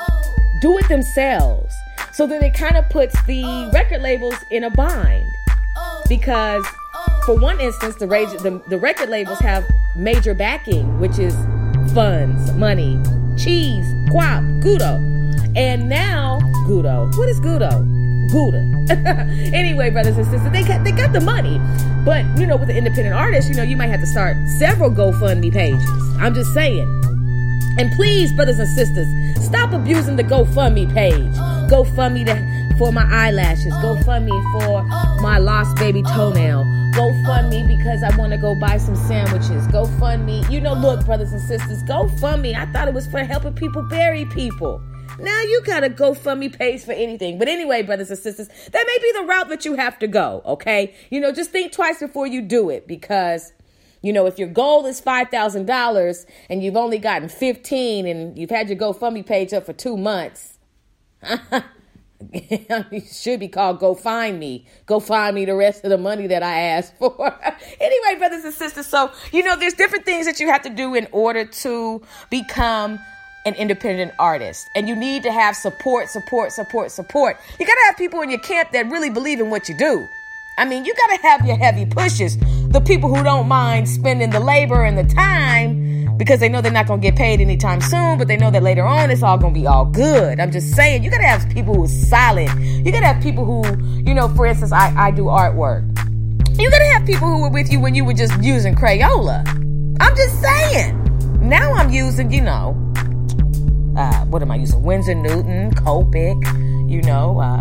do 0.61 0.79
it 0.79 0.89
themselves. 0.89 1.75
So 2.13 2.27
then 2.27 2.43
it 2.43 2.55
kind 2.55 2.77
of 2.77 2.89
puts 2.91 3.21
the 3.25 3.71
record 3.73 4.03
labels 4.03 4.35
in 4.51 4.65
a 4.65 4.71
bind. 4.71 5.25
Because, 6.09 6.65
for 7.25 7.39
one 7.39 7.61
instance, 7.61 7.97
the, 7.97 8.07
the, 8.07 8.63
the 8.69 8.79
record 8.79 9.09
labels 9.09 9.39
have 9.39 9.65
major 9.97 10.35
backing, 10.35 11.01
which 11.01 11.19
is 11.19 11.35
funds, 11.95 12.53
money, 12.53 13.01
cheese, 13.39 13.87
guap, 14.11 14.63
gudo. 14.63 15.12
And 15.55 15.89
now, 15.89 16.39
gudo. 16.67 17.17
What 17.17 17.29
is 17.29 17.41
gudo? 17.41 17.87
Buddha. 18.33 18.73
anyway, 19.55 19.91
brothers 19.91 20.17
and 20.17 20.27
sisters, 20.27 20.51
they 20.53 20.65
got, 20.65 20.83
they 20.85 20.93
got 20.93 21.13
the 21.13 21.21
money. 21.21 21.61
But, 22.05 22.25
you 22.39 22.47
know, 22.47 22.57
with 22.57 22.71
an 22.71 22.77
independent 22.77 23.15
artist, 23.15 23.49
you 23.49 23.55
know, 23.55 23.63
you 23.63 23.77
might 23.77 23.89
have 23.89 24.01
to 24.01 24.07
start 24.07 24.37
several 24.59 24.91
GoFundMe 24.91 25.53
pages. 25.53 25.87
I'm 26.19 26.35
just 26.35 26.55
saying. 26.55 26.89
And 27.79 27.93
please, 27.93 28.33
brothers 28.33 28.59
and 28.59 28.69
sisters, 28.69 29.07
stop 29.45 29.73
abusing 29.73 30.17
the 30.17 30.25
GoFundMe 30.25 30.93
page. 30.93 31.35
GoFundMe 31.71 32.25
to, 32.27 32.77
for 32.79 32.93
my 32.93 33.07
eyelashes. 33.11 33.73
GoFundMe 33.75 34.53
for 34.53 34.83
my 35.23 35.39
lost 35.39 35.77
baby 35.77 36.03
toenail. 36.03 36.65
GoFundMe 36.95 37.67
because 37.67 38.03
I 38.03 38.15
want 38.17 38.33
to 38.33 38.39
go 38.39 38.55
buy 38.55 38.79
some 38.79 38.97
sandwiches. 38.97 39.67
GoFundMe. 39.69 40.49
You 40.51 40.61
know, 40.61 40.75
look, 40.75 41.05
brothers 41.07 41.33
and 41.33 41.41
sisters, 41.41 41.83
GoFundMe. 41.85 42.55
I 42.55 42.71
thought 42.73 42.89
it 42.89 42.95
was 42.95 43.07
for 43.07 43.21
helping 43.21 43.55
people 43.55 43.83
bury 43.83 44.25
people. 44.27 44.83
Now 45.23 45.41
you 45.43 45.63
got 45.65 45.85
a 45.85 45.89
GoFundMe 45.89 46.57
page 46.57 46.83
for 46.83 46.93
anything. 46.93 47.39
But 47.39 47.49
anyway, 47.49 47.83
brothers 47.83 48.11
and 48.11 48.19
sisters, 48.19 48.49
that 48.49 48.85
may 48.87 48.99
be 49.01 49.13
the 49.13 49.25
route 49.25 49.49
that 49.51 49.65
you 49.65 49.75
have 49.75 49.99
to 50.01 50.09
go, 50.09 50.43
okay? 50.45 50.95
You 51.11 51.21
know, 51.21 51.33
just 51.33 51.51
think 51.51 51.73
twice 51.73 52.01
before 52.01 52.27
you 52.27 52.43
do 52.43 52.71
it 52.71 52.89
because 52.89 53.53
you 54.03 54.13
know, 54.13 54.27
if 54.27 54.37
your 54.37 54.49
goal 54.49 54.85
is 54.87 55.01
$5,000 55.01 56.27
and 56.51 56.63
you've 56.63 56.77
only 56.77 56.99
gotten 56.99 57.29
15 57.29 58.07
and 58.07 58.37
you've 58.37 58.51
had 58.51 58.69
your 58.69 58.77
GoFundMe 58.77 59.25
page 59.25 59.53
up 59.53 59.65
for 59.65 59.73
2 59.73 59.97
months, 59.97 60.59
it 62.33 63.07
should 63.13 63.39
be 63.39 63.47
called 63.47 63.79
Go 63.79 63.95
Find 63.95 64.41
Me. 64.41 64.67
Go 64.87 64.99
find 64.99 65.37
me 65.37 65.45
the 65.45 65.55
rest 65.55 65.85
of 65.85 65.91
the 65.91 65.99
money 65.99 66.27
that 66.27 66.43
I 66.43 66.59
asked 66.61 66.97
for. 66.97 67.39
anyway, 67.81 68.19
brothers 68.19 68.45
and 68.45 68.53
sisters, 68.53 68.87
so 68.87 69.13
you 69.33 69.45
know, 69.45 69.55
there's 69.57 69.75
different 69.75 70.05
things 70.05 70.27
that 70.27 70.41
you 70.41 70.49
have 70.49 70.63
to 70.63 70.71
do 70.71 70.97
in 70.97 71.07
order 71.13 71.45
to 71.45 72.03
become 72.29 72.99
an 73.45 73.55
independent 73.55 74.13
artist. 74.19 74.71
And 74.75 74.89
you 74.89 74.95
need 74.95 75.23
to 75.25 75.33
have 75.33 75.57
support, 75.57 76.09
support, 76.09 76.53
support, 76.53 76.91
support. 76.91 77.39
You 77.59 77.67
gotta 77.67 77.81
have 77.87 77.97
people 77.97 78.21
in 78.21 78.31
your 78.31 78.41
camp 78.41 78.71
that 78.73 78.89
really 78.91 79.11
believe 79.11 79.41
in 79.41 79.51
what 79.51 79.69
you 79.69 79.77
do. 79.77 80.09
I 80.59 80.65
mean, 80.65 80.85
you 80.85 80.95
gotta 80.95 81.23
have 81.23 81.47
your 81.47 81.57
heavy 81.57 81.87
pushes. 81.87 82.37
The 82.69 82.81
people 82.81 83.15
who 83.15 83.25
don't 83.25 83.49
mind 83.49 83.89
spending 83.89 84.31
the 84.31 84.41
labor 84.41 84.85
and 84.85 84.97
the 84.97 85.05
time 85.15 86.17
because 86.19 86.41
they 86.41 86.49
know 86.49 86.61
they're 86.61 86.71
not 86.71 86.87
gonna 86.87 87.03
get 87.03 87.17
paid 87.17 87.41
anytime 87.41 87.81
soon, 87.81 88.19
but 88.19 88.29
they 88.29 88.37
know 88.37 88.51
that 88.51 88.63
later 88.63 88.85
on 88.85 89.11
it's 89.11 89.23
all 89.23 89.39
gonna 89.39 89.55
be 89.55 89.67
all 89.67 89.87
good. 89.87 90.39
I'm 90.39 90.53
just 90.53 90.75
saying, 90.75 91.03
you 91.03 91.11
gotta 91.11 91.25
have 91.25 91.49
people 91.51 91.75
who 91.75 91.85
are 91.85 91.89
solid. 91.89 92.49
You 92.61 92.93
gotta 92.93 93.07
have 93.07 93.23
people 93.23 93.45
who, 93.45 93.65
you 94.07 94.15
know, 94.15 94.29
for 94.29 94.47
instance, 94.47 94.73
I, 94.73 94.95
I 94.97 95.11
do 95.11 95.25
artwork. 95.25 95.89
You 96.59 96.71
gotta 96.71 96.85
have 96.93 97.07
people 97.07 97.27
who 97.27 97.41
were 97.41 97.51
with 97.51 97.73
you 97.73 97.81
when 97.81 97.95
you 97.95 98.05
were 98.05 98.13
just 98.13 98.41
using 98.43 98.75
Crayola. 98.75 99.45
I'm 100.01 100.17
just 100.17 100.41
saying. 100.41 100.99
Now 101.41 101.73
I'm 101.73 101.91
using, 101.91 102.31
you 102.31 102.43
know, 102.43 102.77
uh, 103.97 104.25
what 104.27 104.43
am 104.43 104.51
I 104.51 104.57
using? 104.57 104.83
Winsor 104.83 105.15
Newton, 105.15 105.73
Copic, 105.75 106.91
you 106.91 107.03
know, 107.03 107.41
uh, 107.41 107.61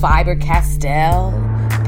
Faber 0.00 0.36
Castell, 0.36 1.32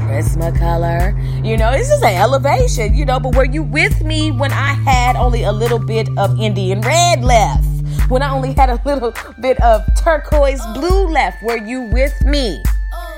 Prismacolor. 0.07 1.15
You 1.45 1.57
know, 1.57 1.71
this 1.71 1.89
is 1.89 2.01
an 2.01 2.15
elevation, 2.15 2.93
you 2.93 3.05
know, 3.05 3.19
but 3.19 3.35
were 3.35 3.45
you 3.45 3.63
with 3.63 4.03
me 4.03 4.31
when 4.31 4.51
I 4.51 4.73
had 4.73 5.15
only 5.15 5.43
a 5.43 5.51
little 5.51 5.79
bit 5.79 6.07
of 6.17 6.39
Indian 6.39 6.81
red 6.81 7.23
left? 7.23 7.65
When 8.09 8.21
I 8.21 8.31
only 8.31 8.53
had 8.53 8.69
a 8.69 8.81
little 8.85 9.13
bit 9.39 9.59
of 9.61 9.81
turquoise 9.97 10.61
blue 10.73 11.07
left? 11.07 11.41
Were 11.43 11.57
you 11.57 11.83
with 11.83 12.13
me? 12.25 12.61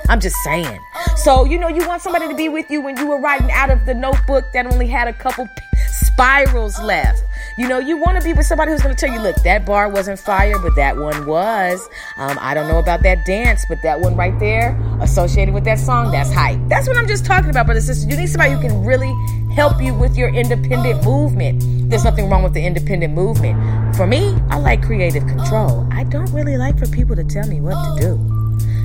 I'm 0.07 0.19
just 0.19 0.35
saying. 0.43 0.79
So, 1.15 1.45
you 1.45 1.57
know, 1.57 1.67
you 1.67 1.87
want 1.87 2.01
somebody 2.01 2.27
to 2.27 2.35
be 2.35 2.49
with 2.49 2.69
you 2.69 2.81
when 2.81 2.97
you 2.97 3.07
were 3.07 3.19
writing 3.19 3.49
out 3.51 3.69
of 3.69 3.85
the 3.85 3.93
notebook 3.93 4.45
that 4.53 4.65
only 4.65 4.87
had 4.87 5.07
a 5.07 5.13
couple 5.13 5.47
spirals 5.87 6.79
left. 6.81 7.23
You 7.55 7.67
know, 7.67 7.77
you 7.77 7.97
want 7.97 8.17
to 8.17 8.23
be 8.23 8.33
with 8.33 8.47
somebody 8.47 8.71
who's 8.71 8.81
going 8.81 8.95
to 8.95 8.99
tell 8.99 9.13
you, 9.13 9.21
look, 9.21 9.35
that 9.43 9.63
bar 9.63 9.87
wasn't 9.87 10.17
fire, 10.17 10.57
but 10.57 10.75
that 10.75 10.97
one 10.97 11.27
was. 11.27 11.87
Um, 12.17 12.35
I 12.41 12.55
don't 12.55 12.67
know 12.67 12.79
about 12.79 13.03
that 13.03 13.25
dance, 13.27 13.63
but 13.69 13.77
that 13.83 13.99
one 13.99 14.15
right 14.15 14.37
there, 14.39 14.75
associated 15.01 15.53
with 15.53 15.63
that 15.65 15.77
song, 15.77 16.11
that's 16.11 16.33
hype. 16.33 16.59
That's 16.67 16.87
what 16.87 16.97
I'm 16.97 17.07
just 17.07 17.25
talking 17.25 17.51
about, 17.51 17.67
brothers 17.67 17.87
and 17.87 17.95
sisters. 17.95 18.11
You 18.11 18.19
need 18.19 18.27
somebody 18.27 18.53
who 18.53 18.59
can 18.59 18.83
really 18.83 19.13
help 19.53 19.79
you 19.79 19.93
with 19.93 20.17
your 20.17 20.29
independent 20.29 21.05
movement. 21.05 21.61
There's 21.91 22.03
nothing 22.03 22.27
wrong 22.27 22.41
with 22.41 22.53
the 22.53 22.65
independent 22.65 23.13
movement. 23.13 23.95
For 23.95 24.07
me, 24.07 24.35
I 24.49 24.57
like 24.57 24.81
creative 24.81 25.27
control. 25.27 25.87
I 25.91 26.05
don't 26.05 26.31
really 26.33 26.57
like 26.57 26.79
for 26.79 26.87
people 26.87 27.15
to 27.15 27.23
tell 27.23 27.47
me 27.47 27.61
what 27.61 27.75
to 27.75 28.01
do. 28.01 28.13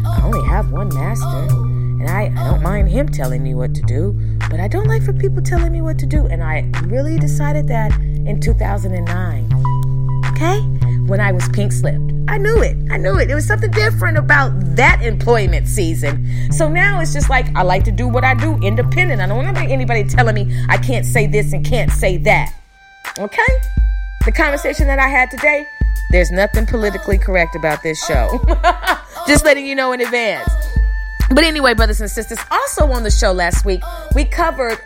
I 0.07 0.21
only 0.23 0.47
have 0.47 0.71
one 0.73 0.91
master, 0.95 1.27
and 1.27 2.07
I, 2.07 2.25
I 2.37 2.51
don't 2.51 2.63
mind 2.63 2.91
him 2.91 3.09
telling 3.09 3.43
me 3.43 3.55
what 3.55 3.75
to 3.77 3.83
do, 3.83 4.13
but 4.51 4.61
I 4.61 4.69
don't 4.69 4.89
like 4.89 5.03
for 5.03 5.15
people 5.15 5.43
telling 5.43 5.73
me 5.73 5.81
what 5.81 5.99
to 6.01 6.07
do. 6.07 6.27
And 6.27 6.43
I 6.45 6.71
really 6.85 7.19
decided 7.19 7.67
that 7.69 7.99
in 8.27 8.41
2009. 8.41 9.53
Okay? 10.33 10.61
When 11.07 11.21
I 11.21 11.33
was 11.33 11.49
pink 11.51 11.73
slipped. 11.73 12.13
I 12.29 12.37
knew 12.37 12.61
it. 12.63 12.77
I 12.91 12.99
knew 12.99 13.19
it. 13.19 13.31
It 13.31 13.35
was 13.35 13.47
something 13.47 13.71
different 13.71 14.19
about 14.19 14.53
that 14.77 15.03
employment 15.03 15.67
season. 15.67 16.53
So 16.53 16.69
now 16.69 17.01
it's 17.01 17.15
just 17.15 17.31
like 17.31 17.47
I 17.57 17.63
like 17.63 17.85
to 17.85 17.91
do 17.91 18.07
what 18.07 18.23
I 18.23 18.35
do 18.35 18.59
independent. 18.63 19.21
I 19.21 19.27
don't 19.27 19.43
want 19.45 19.57
anybody 19.57 20.05
telling 20.05 20.35
me 20.35 20.65
I 20.69 20.77
can't 20.77 21.07
say 21.07 21.27
this 21.27 21.53
and 21.53 21.65
can't 21.65 21.91
say 21.91 22.19
that. 22.19 22.55
Okay? 23.19 23.53
The 24.27 24.33
conversation 24.33 24.87
that 24.89 24.99
I 24.99 25.09
had 25.09 25.31
today, 25.31 25.67
there's 26.11 26.31
nothing 26.31 26.67
politically 26.67 27.17
correct 27.17 27.57
about 27.57 27.83
this 27.83 28.05
show. 28.05 28.39
just 29.27 29.45
letting 29.45 29.67
you 29.67 29.75
know 29.75 29.93
in 29.93 30.01
advance. 30.01 30.51
But 31.31 31.45
anyway, 31.45 31.75
brothers 31.75 32.01
and 32.01 32.11
sisters, 32.11 32.39
also 32.51 32.87
on 32.93 33.03
the 33.03 33.11
show 33.11 33.33
last 33.33 33.65
week, 33.65 33.83
we 34.15 34.25
covered 34.25 34.79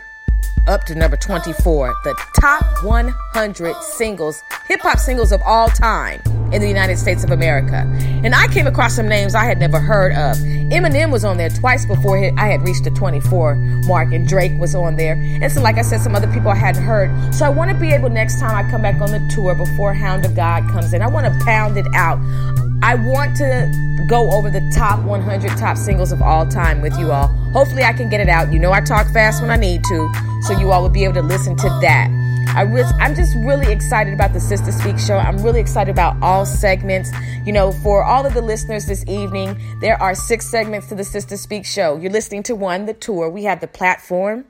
up 0.67 0.85
to 0.85 0.95
number 0.95 1.17
24, 1.17 1.93
the 2.03 2.13
top 2.39 2.83
100 2.83 3.75
singles, 3.83 4.41
hip 4.67 4.79
hop 4.81 4.97
singles 4.97 5.31
of 5.31 5.41
all 5.43 5.67
time 5.67 6.21
in 6.53 6.61
the 6.61 6.67
United 6.67 6.97
States 6.97 7.23
of 7.23 7.31
America. 7.31 7.85
And 8.23 8.33
I 8.33 8.47
came 8.47 8.67
across 8.67 8.95
some 8.95 9.07
names 9.07 9.35
I 9.35 9.43
had 9.43 9.59
never 9.59 9.79
heard 9.79 10.13
of. 10.13 10.37
Eminem 10.37 11.11
was 11.11 11.25
on 11.25 11.37
there 11.37 11.49
twice 11.49 11.85
before 11.85 12.17
I 12.17 12.47
had 12.47 12.61
reached 12.61 12.83
the 12.83 12.91
24 12.91 13.55
mark, 13.87 14.13
and 14.13 14.27
Drake 14.27 14.57
was 14.59 14.73
on 14.75 14.95
there. 14.95 15.13
And 15.13 15.51
so, 15.51 15.61
like 15.61 15.77
I 15.77 15.81
said, 15.81 15.99
some 15.99 16.15
other 16.15 16.31
people 16.31 16.49
I 16.49 16.55
hadn't 16.55 16.83
heard. 16.83 17.33
So 17.33 17.45
I 17.45 17.49
want 17.49 17.71
to 17.71 17.77
be 17.77 17.91
able, 17.91 18.09
next 18.09 18.39
time 18.39 18.65
I 18.65 18.69
come 18.69 18.81
back 18.81 19.01
on 19.01 19.11
the 19.11 19.27
tour 19.33 19.55
before 19.55 19.93
Hound 19.93 20.25
of 20.25 20.35
God 20.35 20.63
comes 20.69 20.93
in, 20.93 21.01
I 21.01 21.07
want 21.07 21.25
to 21.25 21.45
pound 21.45 21.77
it 21.77 21.87
out. 21.93 22.19
I 22.81 22.95
want 22.95 23.35
to 23.37 24.05
go 24.07 24.31
over 24.31 24.49
the 24.49 24.61
top 24.75 24.99
100 25.05 25.57
top 25.57 25.77
singles 25.77 26.11
of 26.11 26.21
all 26.21 26.47
time 26.47 26.81
with 26.81 26.97
you 26.97 27.11
all. 27.11 27.42
Hopefully, 27.53 27.83
I 27.83 27.93
can 27.93 28.09
get 28.09 28.19
it 28.19 28.29
out. 28.29 28.51
You 28.51 28.59
know, 28.59 28.71
I 28.71 28.81
talk 28.81 29.07
fast 29.13 29.41
when 29.41 29.51
I 29.51 29.57
need 29.57 29.83
to, 29.83 30.13
so 30.41 30.59
you 30.59 30.71
all 30.71 30.81
will 30.81 30.89
be 30.89 31.03
able 31.03 31.13
to 31.13 31.21
listen 31.21 31.55
to 31.55 31.69
that. 31.81 32.09
I 32.55 32.65
was, 32.65 32.91
I'm 32.99 33.15
just 33.15 33.35
really 33.37 33.71
excited 33.71 34.13
about 34.13 34.33
the 34.33 34.39
Sister 34.39 34.71
Speak 34.71 34.99
show. 34.99 35.17
I'm 35.17 35.37
really 35.37 35.59
excited 35.59 35.91
about 35.91 36.21
all 36.21 36.45
segments. 36.45 37.09
You 37.45 37.53
know, 37.53 37.71
for 37.71 38.03
all 38.03 38.25
of 38.25 38.33
the 38.33 38.41
listeners 38.41 38.85
this 38.85 39.03
evening, 39.07 39.59
there 39.81 40.01
are 40.01 40.13
six 40.13 40.47
segments 40.47 40.87
to 40.89 40.95
the 40.95 41.03
Sister 41.03 41.37
Speak 41.37 41.65
show. 41.65 41.97
You're 41.97 42.11
listening 42.11 42.43
to 42.43 42.55
one, 42.55 42.85
the 42.85 42.93
tour. 42.93 43.29
We 43.29 43.45
have 43.45 43.59
the 43.59 43.67
platform 43.67 44.45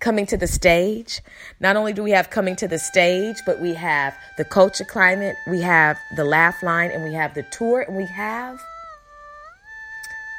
coming 0.00 0.26
to 0.26 0.36
the 0.36 0.46
stage. 0.46 1.20
Not 1.60 1.76
only 1.76 1.92
do 1.92 2.02
we 2.02 2.10
have 2.12 2.30
coming 2.30 2.56
to 2.56 2.68
the 2.68 2.78
stage, 2.78 3.36
but 3.46 3.60
we 3.60 3.74
have 3.74 4.16
the 4.36 4.44
culture 4.44 4.84
climate, 4.84 5.36
we 5.48 5.60
have 5.60 5.98
the 6.16 6.24
laugh 6.24 6.62
line, 6.62 6.90
and 6.90 7.04
we 7.04 7.14
have 7.14 7.34
the 7.34 7.42
tour, 7.50 7.82
and 7.86 7.96
we 7.96 8.06
have 8.06 8.58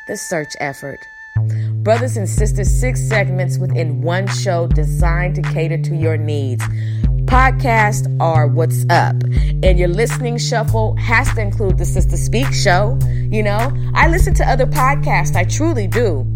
the 0.08 0.18
search 0.18 0.54
effort. 0.60 1.00
Brothers 1.82 2.16
and 2.16 2.30
sisters, 2.30 2.70
six 2.70 3.02
segments 3.02 3.58
within 3.58 4.04
one 4.04 4.28
show 4.28 4.68
designed 4.68 5.34
to 5.36 5.42
cater 5.42 5.80
to 5.80 5.96
your 5.96 6.16
needs. 6.16 6.64
Podcasts 7.26 8.06
are 8.22 8.46
what's 8.46 8.86
up, 8.92 9.16
and 9.64 9.80
your 9.80 9.88
listening 9.88 10.38
shuffle 10.38 10.96
has 10.98 11.34
to 11.34 11.42
include 11.42 11.80
the 11.80 11.86
Sister 11.86 12.18
Speak 12.18 12.54
show. 12.54 13.00
You 13.08 13.42
know, 13.42 13.76
I 13.96 14.10
listen 14.10 14.36
to 14.36 14.48
other 14.48 14.68
podcasts, 14.68 15.36
I 15.36 15.44
truly 15.46 15.88
do. 15.88 16.32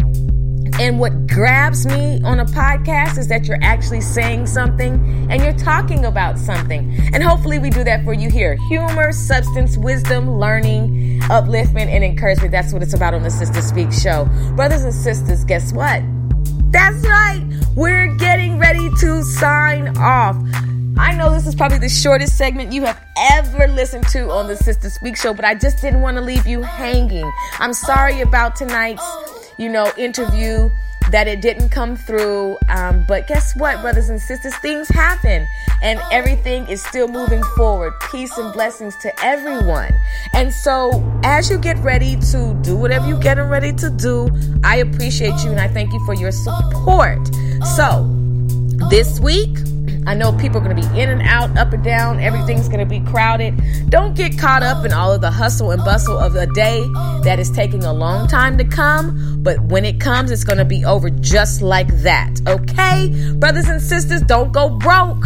And 0.77 0.99
what 0.99 1.27
grabs 1.27 1.85
me 1.85 2.21
on 2.23 2.41
a 2.41 2.45
podcast 2.45 3.17
is 3.17 3.29
that 3.29 3.45
you're 3.45 3.61
actually 3.61 4.01
saying 4.01 4.47
something 4.47 5.27
and 5.31 5.41
you're 5.41 5.53
talking 5.53 6.03
about 6.03 6.37
something. 6.37 6.93
And 7.13 7.23
hopefully, 7.23 7.59
we 7.59 7.69
do 7.69 7.85
that 7.85 8.03
for 8.03 8.13
you 8.13 8.29
here 8.29 8.57
humor, 8.67 9.13
substance, 9.13 9.77
wisdom, 9.77 10.37
learning, 10.37 11.21
upliftment, 11.21 11.87
and 11.87 12.03
encouragement. 12.03 12.51
That's 12.51 12.73
what 12.73 12.83
it's 12.83 12.93
about 12.93 13.13
on 13.13 13.23
the 13.23 13.31
Sister 13.31 13.61
Speak 13.61 13.93
show. 13.93 14.25
Brothers 14.57 14.83
and 14.83 14.93
sisters, 14.93 15.45
guess 15.45 15.71
what? 15.71 16.03
That's 16.71 17.07
right. 17.07 17.41
We're 17.73 18.13
getting 18.17 18.59
ready 18.59 18.89
to 18.99 19.23
sign 19.23 19.97
off. 19.97 20.35
I 20.97 21.15
know 21.15 21.31
this 21.31 21.47
is 21.47 21.55
probably 21.55 21.77
the 21.77 21.89
shortest 21.89 22.37
segment 22.37 22.73
you 22.73 22.85
have 22.85 23.01
ever 23.31 23.67
listened 23.67 24.07
to 24.09 24.29
on 24.29 24.47
the 24.47 24.57
Sister 24.57 24.89
Speak 24.89 25.15
show, 25.15 25.33
but 25.33 25.45
I 25.45 25.55
just 25.55 25.81
didn't 25.81 26.01
want 26.01 26.17
to 26.17 26.21
leave 26.21 26.45
you 26.45 26.63
hanging. 26.63 27.31
I'm 27.59 27.73
sorry 27.73 28.19
about 28.19 28.57
tonight's 28.57 29.03
you 29.57 29.69
know, 29.69 29.91
interview 29.97 30.69
that 31.11 31.27
it 31.27 31.41
didn't 31.41 31.69
come 31.69 31.95
through. 31.95 32.57
Um, 32.69 33.05
but 33.07 33.27
guess 33.27 33.55
what, 33.55 33.81
brothers 33.81 34.09
and 34.09 34.19
sisters? 34.19 34.55
Things 34.57 34.87
happen 34.89 35.47
and 35.81 35.99
everything 36.11 36.67
is 36.67 36.83
still 36.83 37.07
moving 37.07 37.43
forward. 37.55 37.93
Peace 38.11 38.35
and 38.37 38.51
blessings 38.53 38.95
to 38.97 39.11
everyone. 39.23 39.93
And 40.33 40.53
so, 40.53 41.03
as 41.23 41.49
you 41.49 41.57
get 41.57 41.77
ready 41.79 42.15
to 42.31 42.57
do 42.61 42.75
whatever 42.75 43.07
you're 43.07 43.19
getting 43.19 43.45
ready 43.45 43.73
to 43.73 43.89
do, 43.89 44.29
I 44.63 44.77
appreciate 44.77 45.43
you 45.43 45.51
and 45.51 45.59
I 45.59 45.67
thank 45.67 45.93
you 45.93 46.03
for 46.05 46.13
your 46.15 46.31
support. 46.31 47.19
So, 47.75 48.11
this 48.89 49.19
week, 49.19 49.57
I 50.07 50.13
know 50.13 50.31
people 50.33 50.57
are 50.57 50.63
going 50.63 50.75
to 50.75 50.87
be 50.87 50.99
in 50.99 51.09
and 51.09 51.21
out, 51.21 51.57
up 51.57 51.73
and 51.73 51.83
down. 51.83 52.19
Everything's 52.19 52.67
going 52.67 52.79
to 52.79 52.85
be 52.85 52.99
crowded. 52.99 53.59
Don't 53.89 54.15
get 54.15 54.37
caught 54.37 54.61
up 54.61 54.85
in 54.85 54.93
all 54.93 55.11
of 55.11 55.21
the 55.21 55.31
hustle 55.31 55.71
and 55.71 55.83
bustle 55.83 56.17
of 56.17 56.35
a 56.35 56.45
day 56.47 56.81
that 57.23 57.39
is 57.39 57.49
taking 57.49 57.83
a 57.83 57.93
long 57.93 58.27
time 58.27 58.57
to 58.57 58.63
come. 58.63 59.41
But 59.41 59.59
when 59.61 59.83
it 59.83 59.99
comes, 59.99 60.31
it's 60.31 60.43
going 60.43 60.59
to 60.59 60.65
be 60.65 60.85
over 60.85 61.09
just 61.09 61.61
like 61.61 61.87
that. 62.01 62.39
Okay? 62.47 63.33
Brothers 63.37 63.67
and 63.67 63.81
sisters, 63.81 64.21
don't 64.21 64.51
go 64.51 64.69
broke. 64.69 65.23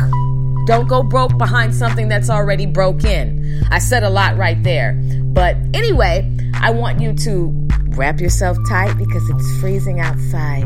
Don't 0.66 0.88
go 0.88 1.04
broke 1.04 1.38
behind 1.38 1.74
something 1.74 2.08
that's 2.08 2.30
already 2.30 2.66
broken. 2.66 3.64
I 3.72 3.80
said 3.80 4.04
a 4.04 4.10
lot 4.10 4.38
right 4.38 4.62
there. 4.64 4.94
But 5.24 5.58
anyway, 5.74 6.32
I 6.54 6.72
want 6.72 7.00
you 7.02 7.14
to 7.14 7.68
wrap 7.90 8.20
yourself 8.20 8.58
tight 8.70 8.98
because 8.98 9.30
it's 9.30 9.60
freezing 9.60 10.00
outside. 10.00 10.66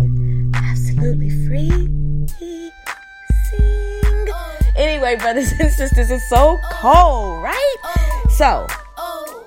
Absolutely 0.53 1.29
free. 1.47 2.02
Anyway, 4.83 5.15
brothers 5.15 5.53
and 5.59 5.71
sisters, 5.71 6.11
it's 6.11 6.27
so 6.27 6.59
cold, 6.69 7.41
right? 7.41 7.75
So, 8.31 8.67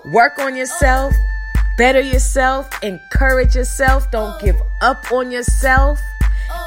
work 0.07 0.39
on 0.39 0.57
yourself, 0.57 1.13
better 1.77 2.01
yourself, 2.01 2.71
encourage 2.83 3.55
yourself, 3.55 4.11
don't 4.11 4.41
give 4.41 4.57
up 4.81 5.13
on 5.13 5.31
yourself. 5.31 6.01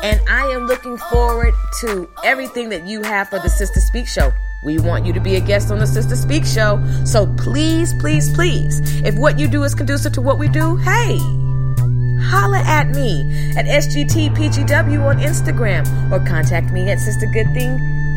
And 0.03 0.21
I 0.29 0.45
am 0.51 0.67
looking 0.67 0.97
forward 0.97 1.55
to 1.81 2.07
everything 2.23 2.69
that 2.69 2.85
you 2.85 3.01
have 3.01 3.29
for 3.29 3.39
the 3.39 3.49
Sister 3.49 3.79
Speak 3.79 4.07
Show. 4.07 4.31
We 4.63 4.77
want 4.77 5.03
you 5.03 5.13
to 5.13 5.19
be 5.19 5.35
a 5.35 5.41
guest 5.41 5.71
on 5.71 5.79
the 5.79 5.88
Sister 5.88 6.15
Speak 6.15 6.45
show. 6.45 6.79
So 7.05 7.25
please, 7.38 7.95
please, 7.95 8.31
please, 8.31 9.01
if 9.01 9.15
what 9.15 9.39
you 9.39 9.47
do 9.47 9.63
is 9.63 9.73
conducive 9.73 10.13
to 10.13 10.21
what 10.21 10.38
we 10.38 10.47
do, 10.47 10.75
hey, 10.75 11.17
holla 12.21 12.59
at 12.65 12.89
me 12.89 13.51
at 13.57 13.65
SGTPGW 13.65 15.03
on 15.03 15.17
Instagram 15.17 16.11
or 16.11 16.23
contact 16.23 16.71
me 16.71 16.91
at 16.91 16.99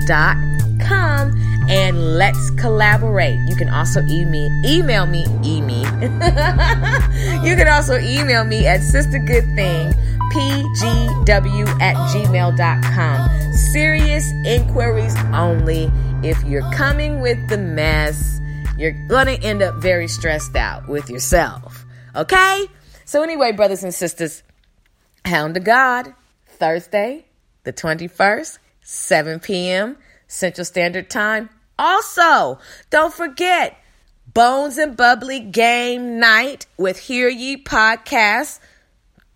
sistergoodthing.com 0.02 1.68
and 1.68 2.16
let's 2.18 2.50
collaborate. 2.50 3.38
You 3.48 3.56
can 3.56 3.68
also 3.68 4.00
email 4.02 4.48
me, 4.50 4.62
email 4.66 5.06
me, 5.06 5.24
email. 5.44 5.82
You 7.42 7.56
can 7.56 7.68
also 7.68 7.98
email 7.98 8.44
me 8.44 8.66
at 8.66 8.80
sistergoodthing 8.80 9.94
pgw 10.32 11.68
at 11.80 11.96
gmail.com. 12.10 13.52
Serious 13.52 14.32
inquiries 14.46 15.14
only. 15.32 15.90
If 16.22 16.42
you're 16.44 16.68
coming 16.72 17.20
with 17.20 17.48
the 17.48 17.58
mess, 17.58 18.40
you're 18.78 18.96
going 19.08 19.26
to 19.26 19.40
end 19.44 19.62
up 19.62 19.76
very 19.76 20.08
stressed 20.08 20.56
out 20.56 20.88
with 20.88 21.10
yourself. 21.10 21.84
Okay? 22.16 22.66
So, 23.04 23.22
anyway, 23.22 23.52
brothers 23.52 23.82
and 23.82 23.92
sisters, 23.92 24.42
Hound 25.24 25.56
of 25.56 25.64
God, 25.64 26.14
Thursday, 26.46 27.26
the 27.64 27.72
21st, 27.72 28.58
7 28.92 29.40
p.m. 29.40 29.96
Central 30.28 30.66
Standard 30.66 31.08
Time. 31.08 31.48
Also, 31.78 32.58
don't 32.90 33.12
forget 33.12 33.78
Bones 34.34 34.76
and 34.76 34.94
Bubbly 34.94 35.40
Game 35.40 36.20
Night 36.20 36.66
with 36.76 36.98
Hear 36.98 37.28
Ye 37.28 37.56
Podcast 37.56 38.60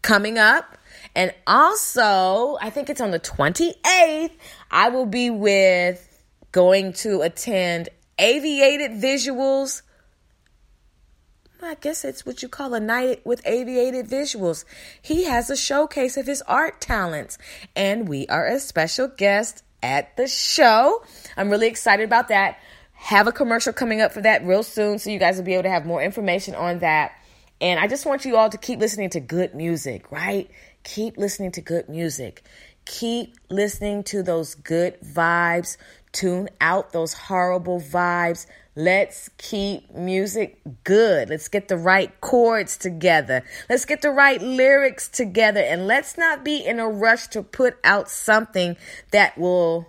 coming 0.02 0.36
up. 0.36 0.76
And 1.14 1.32
also, 1.46 2.58
I 2.60 2.68
think 2.68 2.90
it's 2.90 3.00
on 3.00 3.12
the 3.12 3.18
28th, 3.18 4.32
I 4.70 4.90
will 4.90 5.06
be 5.06 5.30
with 5.30 6.22
going 6.52 6.92
to 6.92 7.22
attend 7.22 7.88
Aviated 8.18 8.92
Visuals. 8.92 9.80
I 11.62 11.74
guess 11.74 12.04
it's 12.04 12.26
what 12.26 12.42
you 12.42 12.48
call 12.48 12.74
a 12.74 12.80
night 12.80 13.24
with 13.24 13.46
aviated 13.46 14.06
visuals. 14.06 14.64
He 15.00 15.24
has 15.24 15.48
a 15.48 15.56
showcase 15.56 16.16
of 16.16 16.26
his 16.26 16.42
art 16.42 16.80
talents, 16.80 17.38
and 17.74 18.08
we 18.08 18.26
are 18.26 18.46
a 18.46 18.60
special 18.60 19.08
guest 19.08 19.62
at 19.82 20.16
the 20.16 20.28
show. 20.28 21.02
I'm 21.36 21.48
really 21.48 21.68
excited 21.68 22.04
about 22.04 22.28
that. 22.28 22.58
Have 22.92 23.26
a 23.26 23.32
commercial 23.32 23.72
coming 23.72 24.00
up 24.00 24.12
for 24.12 24.20
that 24.20 24.44
real 24.44 24.62
soon, 24.62 24.98
so 24.98 25.10
you 25.10 25.18
guys 25.18 25.36
will 25.36 25.44
be 25.44 25.54
able 25.54 25.64
to 25.64 25.70
have 25.70 25.86
more 25.86 26.02
information 26.02 26.54
on 26.54 26.80
that. 26.80 27.12
And 27.60 27.80
I 27.80 27.86
just 27.86 28.04
want 28.04 28.24
you 28.24 28.36
all 28.36 28.50
to 28.50 28.58
keep 28.58 28.78
listening 28.78 29.10
to 29.10 29.20
good 29.20 29.54
music, 29.54 30.12
right? 30.12 30.50
Keep 30.84 31.16
listening 31.16 31.52
to 31.52 31.62
good 31.62 31.88
music. 31.88 32.42
Keep 32.84 33.36
listening 33.50 34.04
to 34.04 34.22
those 34.22 34.54
good 34.54 35.00
vibes. 35.00 35.76
Tune 36.16 36.48
out 36.62 36.92
those 36.92 37.12
horrible 37.12 37.78
vibes. 37.78 38.46
Let's 38.74 39.28
keep 39.36 39.94
music 39.94 40.58
good. 40.82 41.28
Let's 41.28 41.48
get 41.48 41.68
the 41.68 41.76
right 41.76 42.18
chords 42.22 42.78
together. 42.78 43.44
Let's 43.68 43.84
get 43.84 44.00
the 44.00 44.08
right 44.08 44.40
lyrics 44.40 45.08
together. 45.08 45.60
And 45.60 45.86
let's 45.86 46.16
not 46.16 46.42
be 46.42 46.56
in 46.56 46.80
a 46.80 46.88
rush 46.88 47.26
to 47.28 47.42
put 47.42 47.76
out 47.84 48.08
something 48.08 48.78
that 49.10 49.36
will 49.36 49.88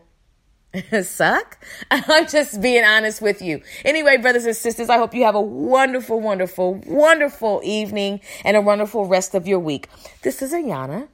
suck. 1.03 1.65
I'm 1.91 2.27
just 2.27 2.62
being 2.62 2.84
honest 2.84 3.22
with 3.22 3.41
you. 3.41 3.62
Anyway, 3.86 4.17
brothers 4.17 4.46
and 4.46 4.53
sisters, 4.53 4.89
I 4.89 4.98
hope 4.98 5.13
you 5.13 5.24
have 5.24 5.36
a 5.36 5.41
wonderful, 5.41 6.19
wonderful, 6.19 6.81
wonderful 6.88 7.62
evening 7.63 8.19
and 8.43 8.57
a 8.57 8.62
wonderful 8.62 9.05
rest 9.05 9.34
of 9.34 9.48
your 9.48 9.60
week. 9.60 9.88
This 10.24 10.41
is 10.41 10.51
Ayanna. 10.51 11.07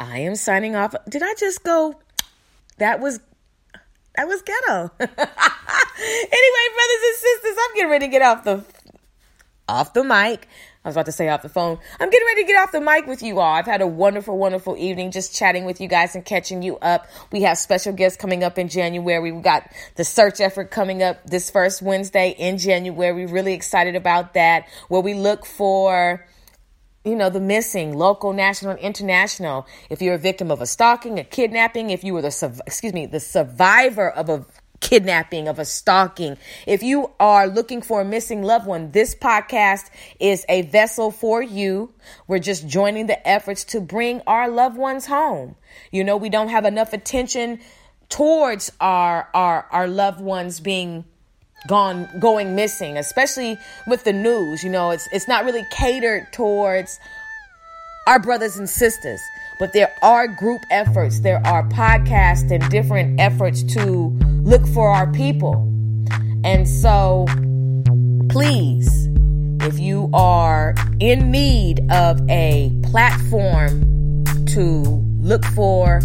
I 0.00 0.18
am 0.18 0.34
signing 0.34 0.74
off. 0.74 0.92
Did 1.08 1.22
I 1.22 1.34
just 1.38 1.62
go? 1.62 2.00
That 2.78 2.98
was 2.98 3.20
that 4.16 4.26
was 4.26 4.42
ghetto. 4.42 4.90
anyway, 5.00 5.16
brothers 5.18 7.02
and 7.04 7.16
sisters, 7.16 7.56
I'm 7.58 7.74
getting 7.74 7.90
ready 7.90 8.06
to 8.06 8.10
get 8.10 8.22
off 8.22 8.44
the 8.44 8.64
off 9.68 9.92
the 9.94 10.04
mic. 10.04 10.48
I 10.84 10.88
was 10.88 10.96
about 10.96 11.06
to 11.06 11.12
say 11.12 11.28
off 11.28 11.42
the 11.42 11.48
phone. 11.48 11.78
I'm 12.00 12.10
getting 12.10 12.26
ready 12.26 12.42
to 12.42 12.46
get 12.46 12.60
off 12.60 12.72
the 12.72 12.80
mic 12.80 13.06
with 13.06 13.22
you 13.22 13.38
all. 13.38 13.54
I've 13.54 13.66
had 13.66 13.82
a 13.82 13.86
wonderful, 13.86 14.36
wonderful 14.36 14.76
evening 14.76 15.12
just 15.12 15.32
chatting 15.32 15.64
with 15.64 15.80
you 15.80 15.86
guys 15.86 16.16
and 16.16 16.24
catching 16.24 16.60
you 16.62 16.76
up. 16.78 17.06
We 17.30 17.42
have 17.42 17.56
special 17.56 17.92
guests 17.92 18.18
coming 18.18 18.42
up 18.42 18.58
in 18.58 18.68
January. 18.68 19.30
We've 19.30 19.42
got 19.42 19.70
the 19.94 20.04
search 20.04 20.40
effort 20.40 20.72
coming 20.72 21.00
up 21.00 21.24
this 21.24 21.50
first 21.50 21.82
Wednesday 21.82 22.30
in 22.30 22.58
January. 22.58 23.12
We're 23.12 23.32
really 23.32 23.54
excited 23.54 23.94
about 23.94 24.34
that, 24.34 24.66
where 24.88 25.00
we 25.00 25.14
look 25.14 25.46
for 25.46 26.26
you 27.04 27.16
know, 27.16 27.30
the 27.30 27.40
missing, 27.40 27.96
local, 27.96 28.32
national, 28.32 28.72
and 28.72 28.80
international. 28.80 29.66
If 29.90 30.00
you're 30.00 30.14
a 30.14 30.18
victim 30.18 30.50
of 30.50 30.60
a 30.60 30.66
stalking, 30.66 31.18
a 31.18 31.24
kidnapping, 31.24 31.90
if 31.90 32.04
you 32.04 32.14
were 32.14 32.22
the, 32.22 32.62
excuse 32.66 32.92
me, 32.92 33.06
the 33.06 33.20
survivor 33.20 34.08
of 34.08 34.28
a 34.28 34.46
kidnapping, 34.82 35.48
of 35.48 35.58
a 35.58 35.64
stalking. 35.64 36.36
If 36.66 36.82
you 36.82 37.10
are 37.18 37.46
looking 37.46 37.80
for 37.82 38.00
a 38.00 38.04
missing 38.04 38.42
loved 38.42 38.66
one, 38.66 38.90
this 38.90 39.14
podcast 39.14 39.88
is 40.20 40.44
a 40.48 40.62
vessel 40.62 41.10
for 41.10 41.42
you. 41.42 41.94
We're 42.26 42.40
just 42.40 42.66
joining 42.66 43.06
the 43.06 43.26
efforts 43.26 43.64
to 43.64 43.80
bring 43.80 44.20
our 44.26 44.50
loved 44.50 44.76
ones 44.76 45.06
home. 45.06 45.56
You 45.90 46.04
know, 46.04 46.16
we 46.16 46.28
don't 46.28 46.48
have 46.48 46.64
enough 46.64 46.92
attention 46.92 47.60
towards 48.08 48.70
our 48.78 49.28
our 49.32 49.66
our 49.70 49.88
loved 49.88 50.20
ones 50.20 50.60
being 50.60 51.06
gone 51.66 52.08
going 52.18 52.54
missing, 52.54 52.96
especially 52.96 53.58
with 53.86 54.04
the 54.04 54.12
news. 54.12 54.62
You 54.62 54.70
know, 54.70 54.90
it's 54.90 55.08
it's 55.12 55.28
not 55.28 55.44
really 55.44 55.64
catered 55.70 56.32
towards 56.32 56.98
our 58.06 58.18
brothers 58.18 58.56
and 58.56 58.68
sisters. 58.68 59.20
But 59.58 59.72
there 59.72 59.94
are 60.02 60.26
group 60.26 60.62
efforts, 60.70 61.20
there 61.20 61.40
are 61.46 61.62
podcasts 61.68 62.50
and 62.50 62.68
different 62.70 63.20
efforts 63.20 63.62
to 63.74 64.08
look 64.42 64.66
for 64.68 64.88
our 64.88 65.10
people. 65.12 65.68
And 66.44 66.68
so, 66.68 67.26
please, 68.28 69.08
if 69.60 69.78
you 69.78 70.10
are 70.12 70.74
in 70.98 71.30
need 71.30 71.80
of 71.92 72.20
a 72.28 72.72
platform 72.82 74.24
to 74.46 74.82
look 75.20 75.44
for 75.44 76.00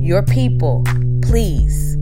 your 0.00 0.22
people, 0.22 0.82
please 1.22 1.98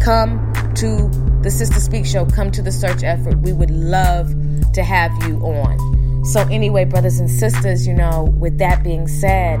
come 0.00 0.52
to 0.76 1.27
the 1.48 1.52
Sister 1.52 1.80
Speak 1.80 2.04
Show. 2.04 2.26
Come 2.26 2.50
to 2.50 2.60
the 2.60 2.70
search 2.70 3.02
effort. 3.02 3.38
We 3.38 3.54
would 3.54 3.70
love 3.70 4.28
to 4.74 4.82
have 4.82 5.10
you 5.26 5.38
on. 5.38 6.22
So, 6.26 6.42
anyway, 6.50 6.84
brothers 6.84 7.20
and 7.20 7.30
sisters, 7.30 7.86
you 7.86 7.94
know, 7.94 8.24
with 8.38 8.58
that 8.58 8.84
being 8.84 9.08
said, 9.08 9.58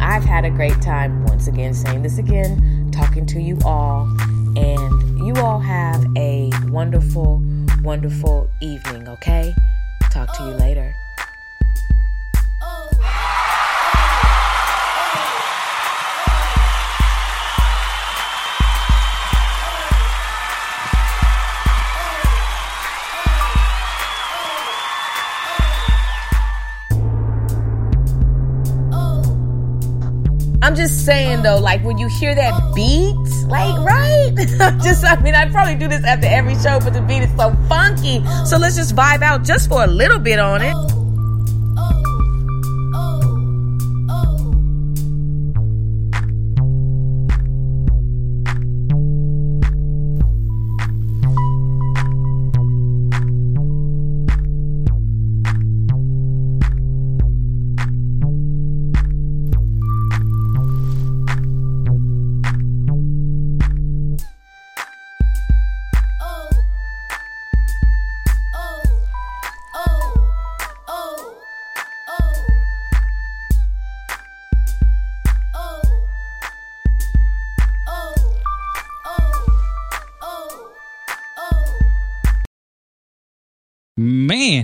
I've 0.00 0.24
had 0.24 0.44
a 0.44 0.50
great 0.50 0.82
time 0.82 1.24
once 1.26 1.46
again 1.46 1.72
saying 1.72 2.02
this 2.02 2.18
again, 2.18 2.90
talking 2.90 3.26
to 3.26 3.40
you 3.40 3.56
all, 3.64 4.12
and 4.56 5.24
you 5.24 5.36
all 5.36 5.60
have 5.60 6.04
a 6.16 6.50
wonderful, 6.64 7.40
wonderful 7.84 8.50
evening, 8.60 9.06
okay? 9.06 9.54
Talk 10.10 10.36
to 10.36 10.42
you 10.42 10.54
oh. 10.54 10.56
later. 10.56 10.92
Just 30.84 31.06
saying 31.06 31.42
though, 31.42 31.56
like 31.58 31.82
when 31.82 31.96
you 31.96 32.08
hear 32.08 32.34
that 32.34 32.52
beat, 32.74 33.16
like 33.48 33.74
right? 33.86 34.32
just 34.84 35.02
I 35.02 35.18
mean, 35.22 35.34
I 35.34 35.50
probably 35.50 35.76
do 35.76 35.88
this 35.88 36.04
after 36.04 36.26
every 36.26 36.54
show, 36.56 36.78
but 36.78 36.92
the 36.92 37.00
beat 37.00 37.22
is 37.22 37.34
so 37.38 37.56
funky. 37.70 38.22
So 38.44 38.58
let's 38.58 38.76
just 38.76 38.94
vibe 38.94 39.22
out 39.22 39.44
just 39.44 39.70
for 39.70 39.82
a 39.82 39.86
little 39.86 40.18
bit 40.18 40.38
on 40.38 40.60
it. 40.60 40.93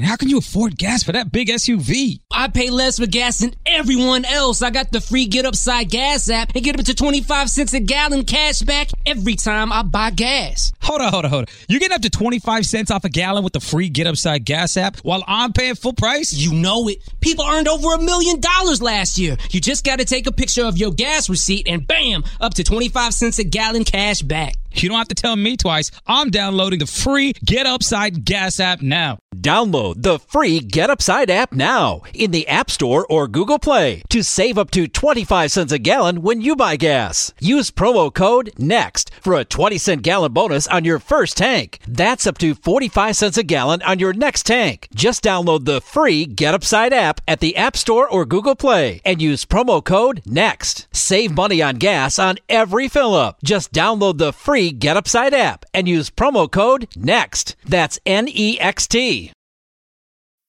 Man, 0.01 0.09
how 0.09 0.17
can 0.17 0.31
you 0.31 0.39
afford 0.39 0.79
gas 0.79 1.03
for 1.03 1.13
that 1.13 1.31
big 1.31 1.49
SUV? 1.49 2.21
I 2.33 2.49
pay 2.49 2.71
less 2.71 2.99
for 2.99 3.07
gas 3.07 3.41
than 3.41 3.53
everyone 3.67 4.25
else. 4.25 4.63
I 4.63 4.71
got 4.71 4.91
the 4.93 5.01
free 5.01 5.27
Get 5.27 5.45
Upside 5.45 5.91
Gas 5.91 6.31
app 6.31 6.53
and 6.55 6.65
get 6.65 6.79
up 6.81 6.87
to 6.87 6.95
25 6.95 7.51
cents 7.51 7.75
a 7.75 7.81
gallon 7.81 8.25
cash 8.25 8.61
back 8.61 8.89
every 9.05 9.37
time 9.37 9.71
I 9.71 9.83
buy 9.83 10.09
gas. 10.09 10.73
Hold 10.91 11.03
on, 11.03 11.13
hold 11.13 11.25
on, 11.25 11.31
hold 11.31 11.49
on. 11.49 11.55
You're 11.69 11.79
getting 11.79 11.95
up 11.95 12.03
to 12.03 12.11
25 12.11 12.67
cents 12.67 12.91
off 12.91 13.05
a 13.05 13.09
gallon 13.09 13.45
with 13.45 13.53
the 13.53 13.61
free 13.61 13.89
Get 13.89 14.09
Upside 14.09 14.45
Gas 14.45 14.77
app 14.77 14.97
while 15.05 15.23
I'm 15.29 15.53
paying 15.53 15.77
full 15.77 15.93
price? 15.93 16.33
You 16.33 16.53
know 16.53 16.89
it. 16.89 16.99
People 17.21 17.45
earned 17.45 17.69
over 17.69 17.95
a 17.95 18.03
million 18.03 18.41
dollars 18.41 18.83
last 18.83 19.17
year. 19.17 19.37
You 19.51 19.61
just 19.61 19.85
got 19.85 20.01
to 20.01 20.05
take 20.05 20.27
a 20.27 20.33
picture 20.33 20.65
of 20.65 20.79
your 20.79 20.91
gas 20.91 21.31
receipt 21.31 21.69
and 21.69 21.87
bam, 21.87 22.25
up 22.41 22.55
to 22.55 22.65
25 22.65 23.15
cents 23.15 23.39
a 23.39 23.45
gallon 23.45 23.85
cash 23.85 24.21
back. 24.21 24.57
You 24.73 24.89
don't 24.89 24.99
have 24.99 25.09
to 25.09 25.15
tell 25.15 25.37
me 25.37 25.57
twice. 25.57 25.91
I'm 26.07 26.31
downloading 26.31 26.79
the 26.79 26.87
free 26.87 27.33
Get 27.45 27.67
Upside 27.67 28.25
Gas 28.25 28.61
app 28.61 28.81
now. 28.81 29.19
Download 29.35 30.01
the 30.01 30.19
free 30.19 30.61
Get 30.61 30.91
Upside 30.91 31.31
app 31.31 31.53
now 31.53 32.03
in 32.15 32.31
the 32.31 32.47
App 32.47 32.71
Store 32.71 33.07
or 33.09 33.27
Google 33.27 33.59
Play 33.59 34.03
to 34.11 34.23
save 34.23 34.59
up 34.59 34.71
to 34.73 34.87
25 34.87 35.51
cents 35.51 35.73
a 35.73 35.79
gallon 35.79 36.23
when 36.23 36.41
you 36.41 36.55
buy 36.55 36.77
gas. 36.77 37.33
Use 37.41 37.71
promo 37.71 38.13
code 38.15 38.53
NEXT 38.59 39.11
for 39.21 39.35
a 39.35 39.45
20 39.45 39.79
cent 39.79 40.03
gallon 40.03 40.33
bonus 40.33 40.69
on 40.81 40.85
your 40.87 40.99
first 40.99 41.37
tank. 41.37 41.79
That's 41.87 42.27
up 42.27 42.39
to 42.39 42.55
45 42.55 43.15
cents 43.15 43.37
a 43.37 43.43
gallon 43.43 43.83
on 43.83 43.99
your 43.99 44.15
next 44.15 44.47
tank. 44.47 44.89
Just 44.95 45.23
download 45.23 45.67
the 45.67 45.83
free 45.83 46.25
Get 46.25 46.55
Upside 46.55 46.95
app 46.95 47.21
at 47.29 47.41
the 47.41 47.55
App 47.55 47.77
Store 47.77 48.09
or 48.09 48.25
Google 48.25 48.57
Play 48.57 49.03
and 49.05 49.21
use 49.21 49.45
promo 49.45 49.85
code 49.85 50.23
NEXT. 50.25 50.87
Save 50.91 51.37
money 51.37 51.61
on 51.61 51.77
gas 51.77 52.19
on 52.19 52.39
every 52.49 52.89
fill 52.89 53.15
up. 53.15 53.43
Just 53.45 53.73
download 53.73 54.17
the 54.17 54.33
free 54.33 54.71
Get 54.71 54.97
Upside 54.97 55.35
app 55.35 55.67
and 55.75 55.87
use 55.87 56.09
promo 56.09 56.51
code 56.51 56.89
NEXT. 56.97 57.57
That's 57.67 58.01
N 58.07 58.27
E 58.27 58.59
X 58.59 58.89
T. 58.89 59.33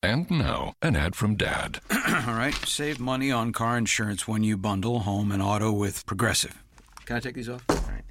And 0.02 0.32
now, 0.32 0.74
an 0.82 0.96
ad 0.96 1.14
from 1.14 1.36
Dad. 1.36 1.82
All 1.92 2.34
right, 2.34 2.56
save 2.66 3.02
money 3.02 3.32
on 3.32 3.52
car 3.52 3.78
insurance 3.78 4.30
when 4.30 4.46
you 4.46 4.56
bundle 4.56 5.00
home 5.00 5.30
and 5.30 5.44
auto 5.44 5.74
with 5.74 6.06
Progressive. 6.06 6.64
Can 7.06 7.18
I 7.18 7.20
take 7.20 7.36
these 7.36 7.50
off? 7.50 7.66
All 7.70 7.76
right. 7.76 8.04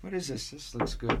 What 0.00 0.14
is 0.14 0.28
this? 0.28 0.50
This 0.50 0.74
looks 0.74 0.94
good. 0.94 1.20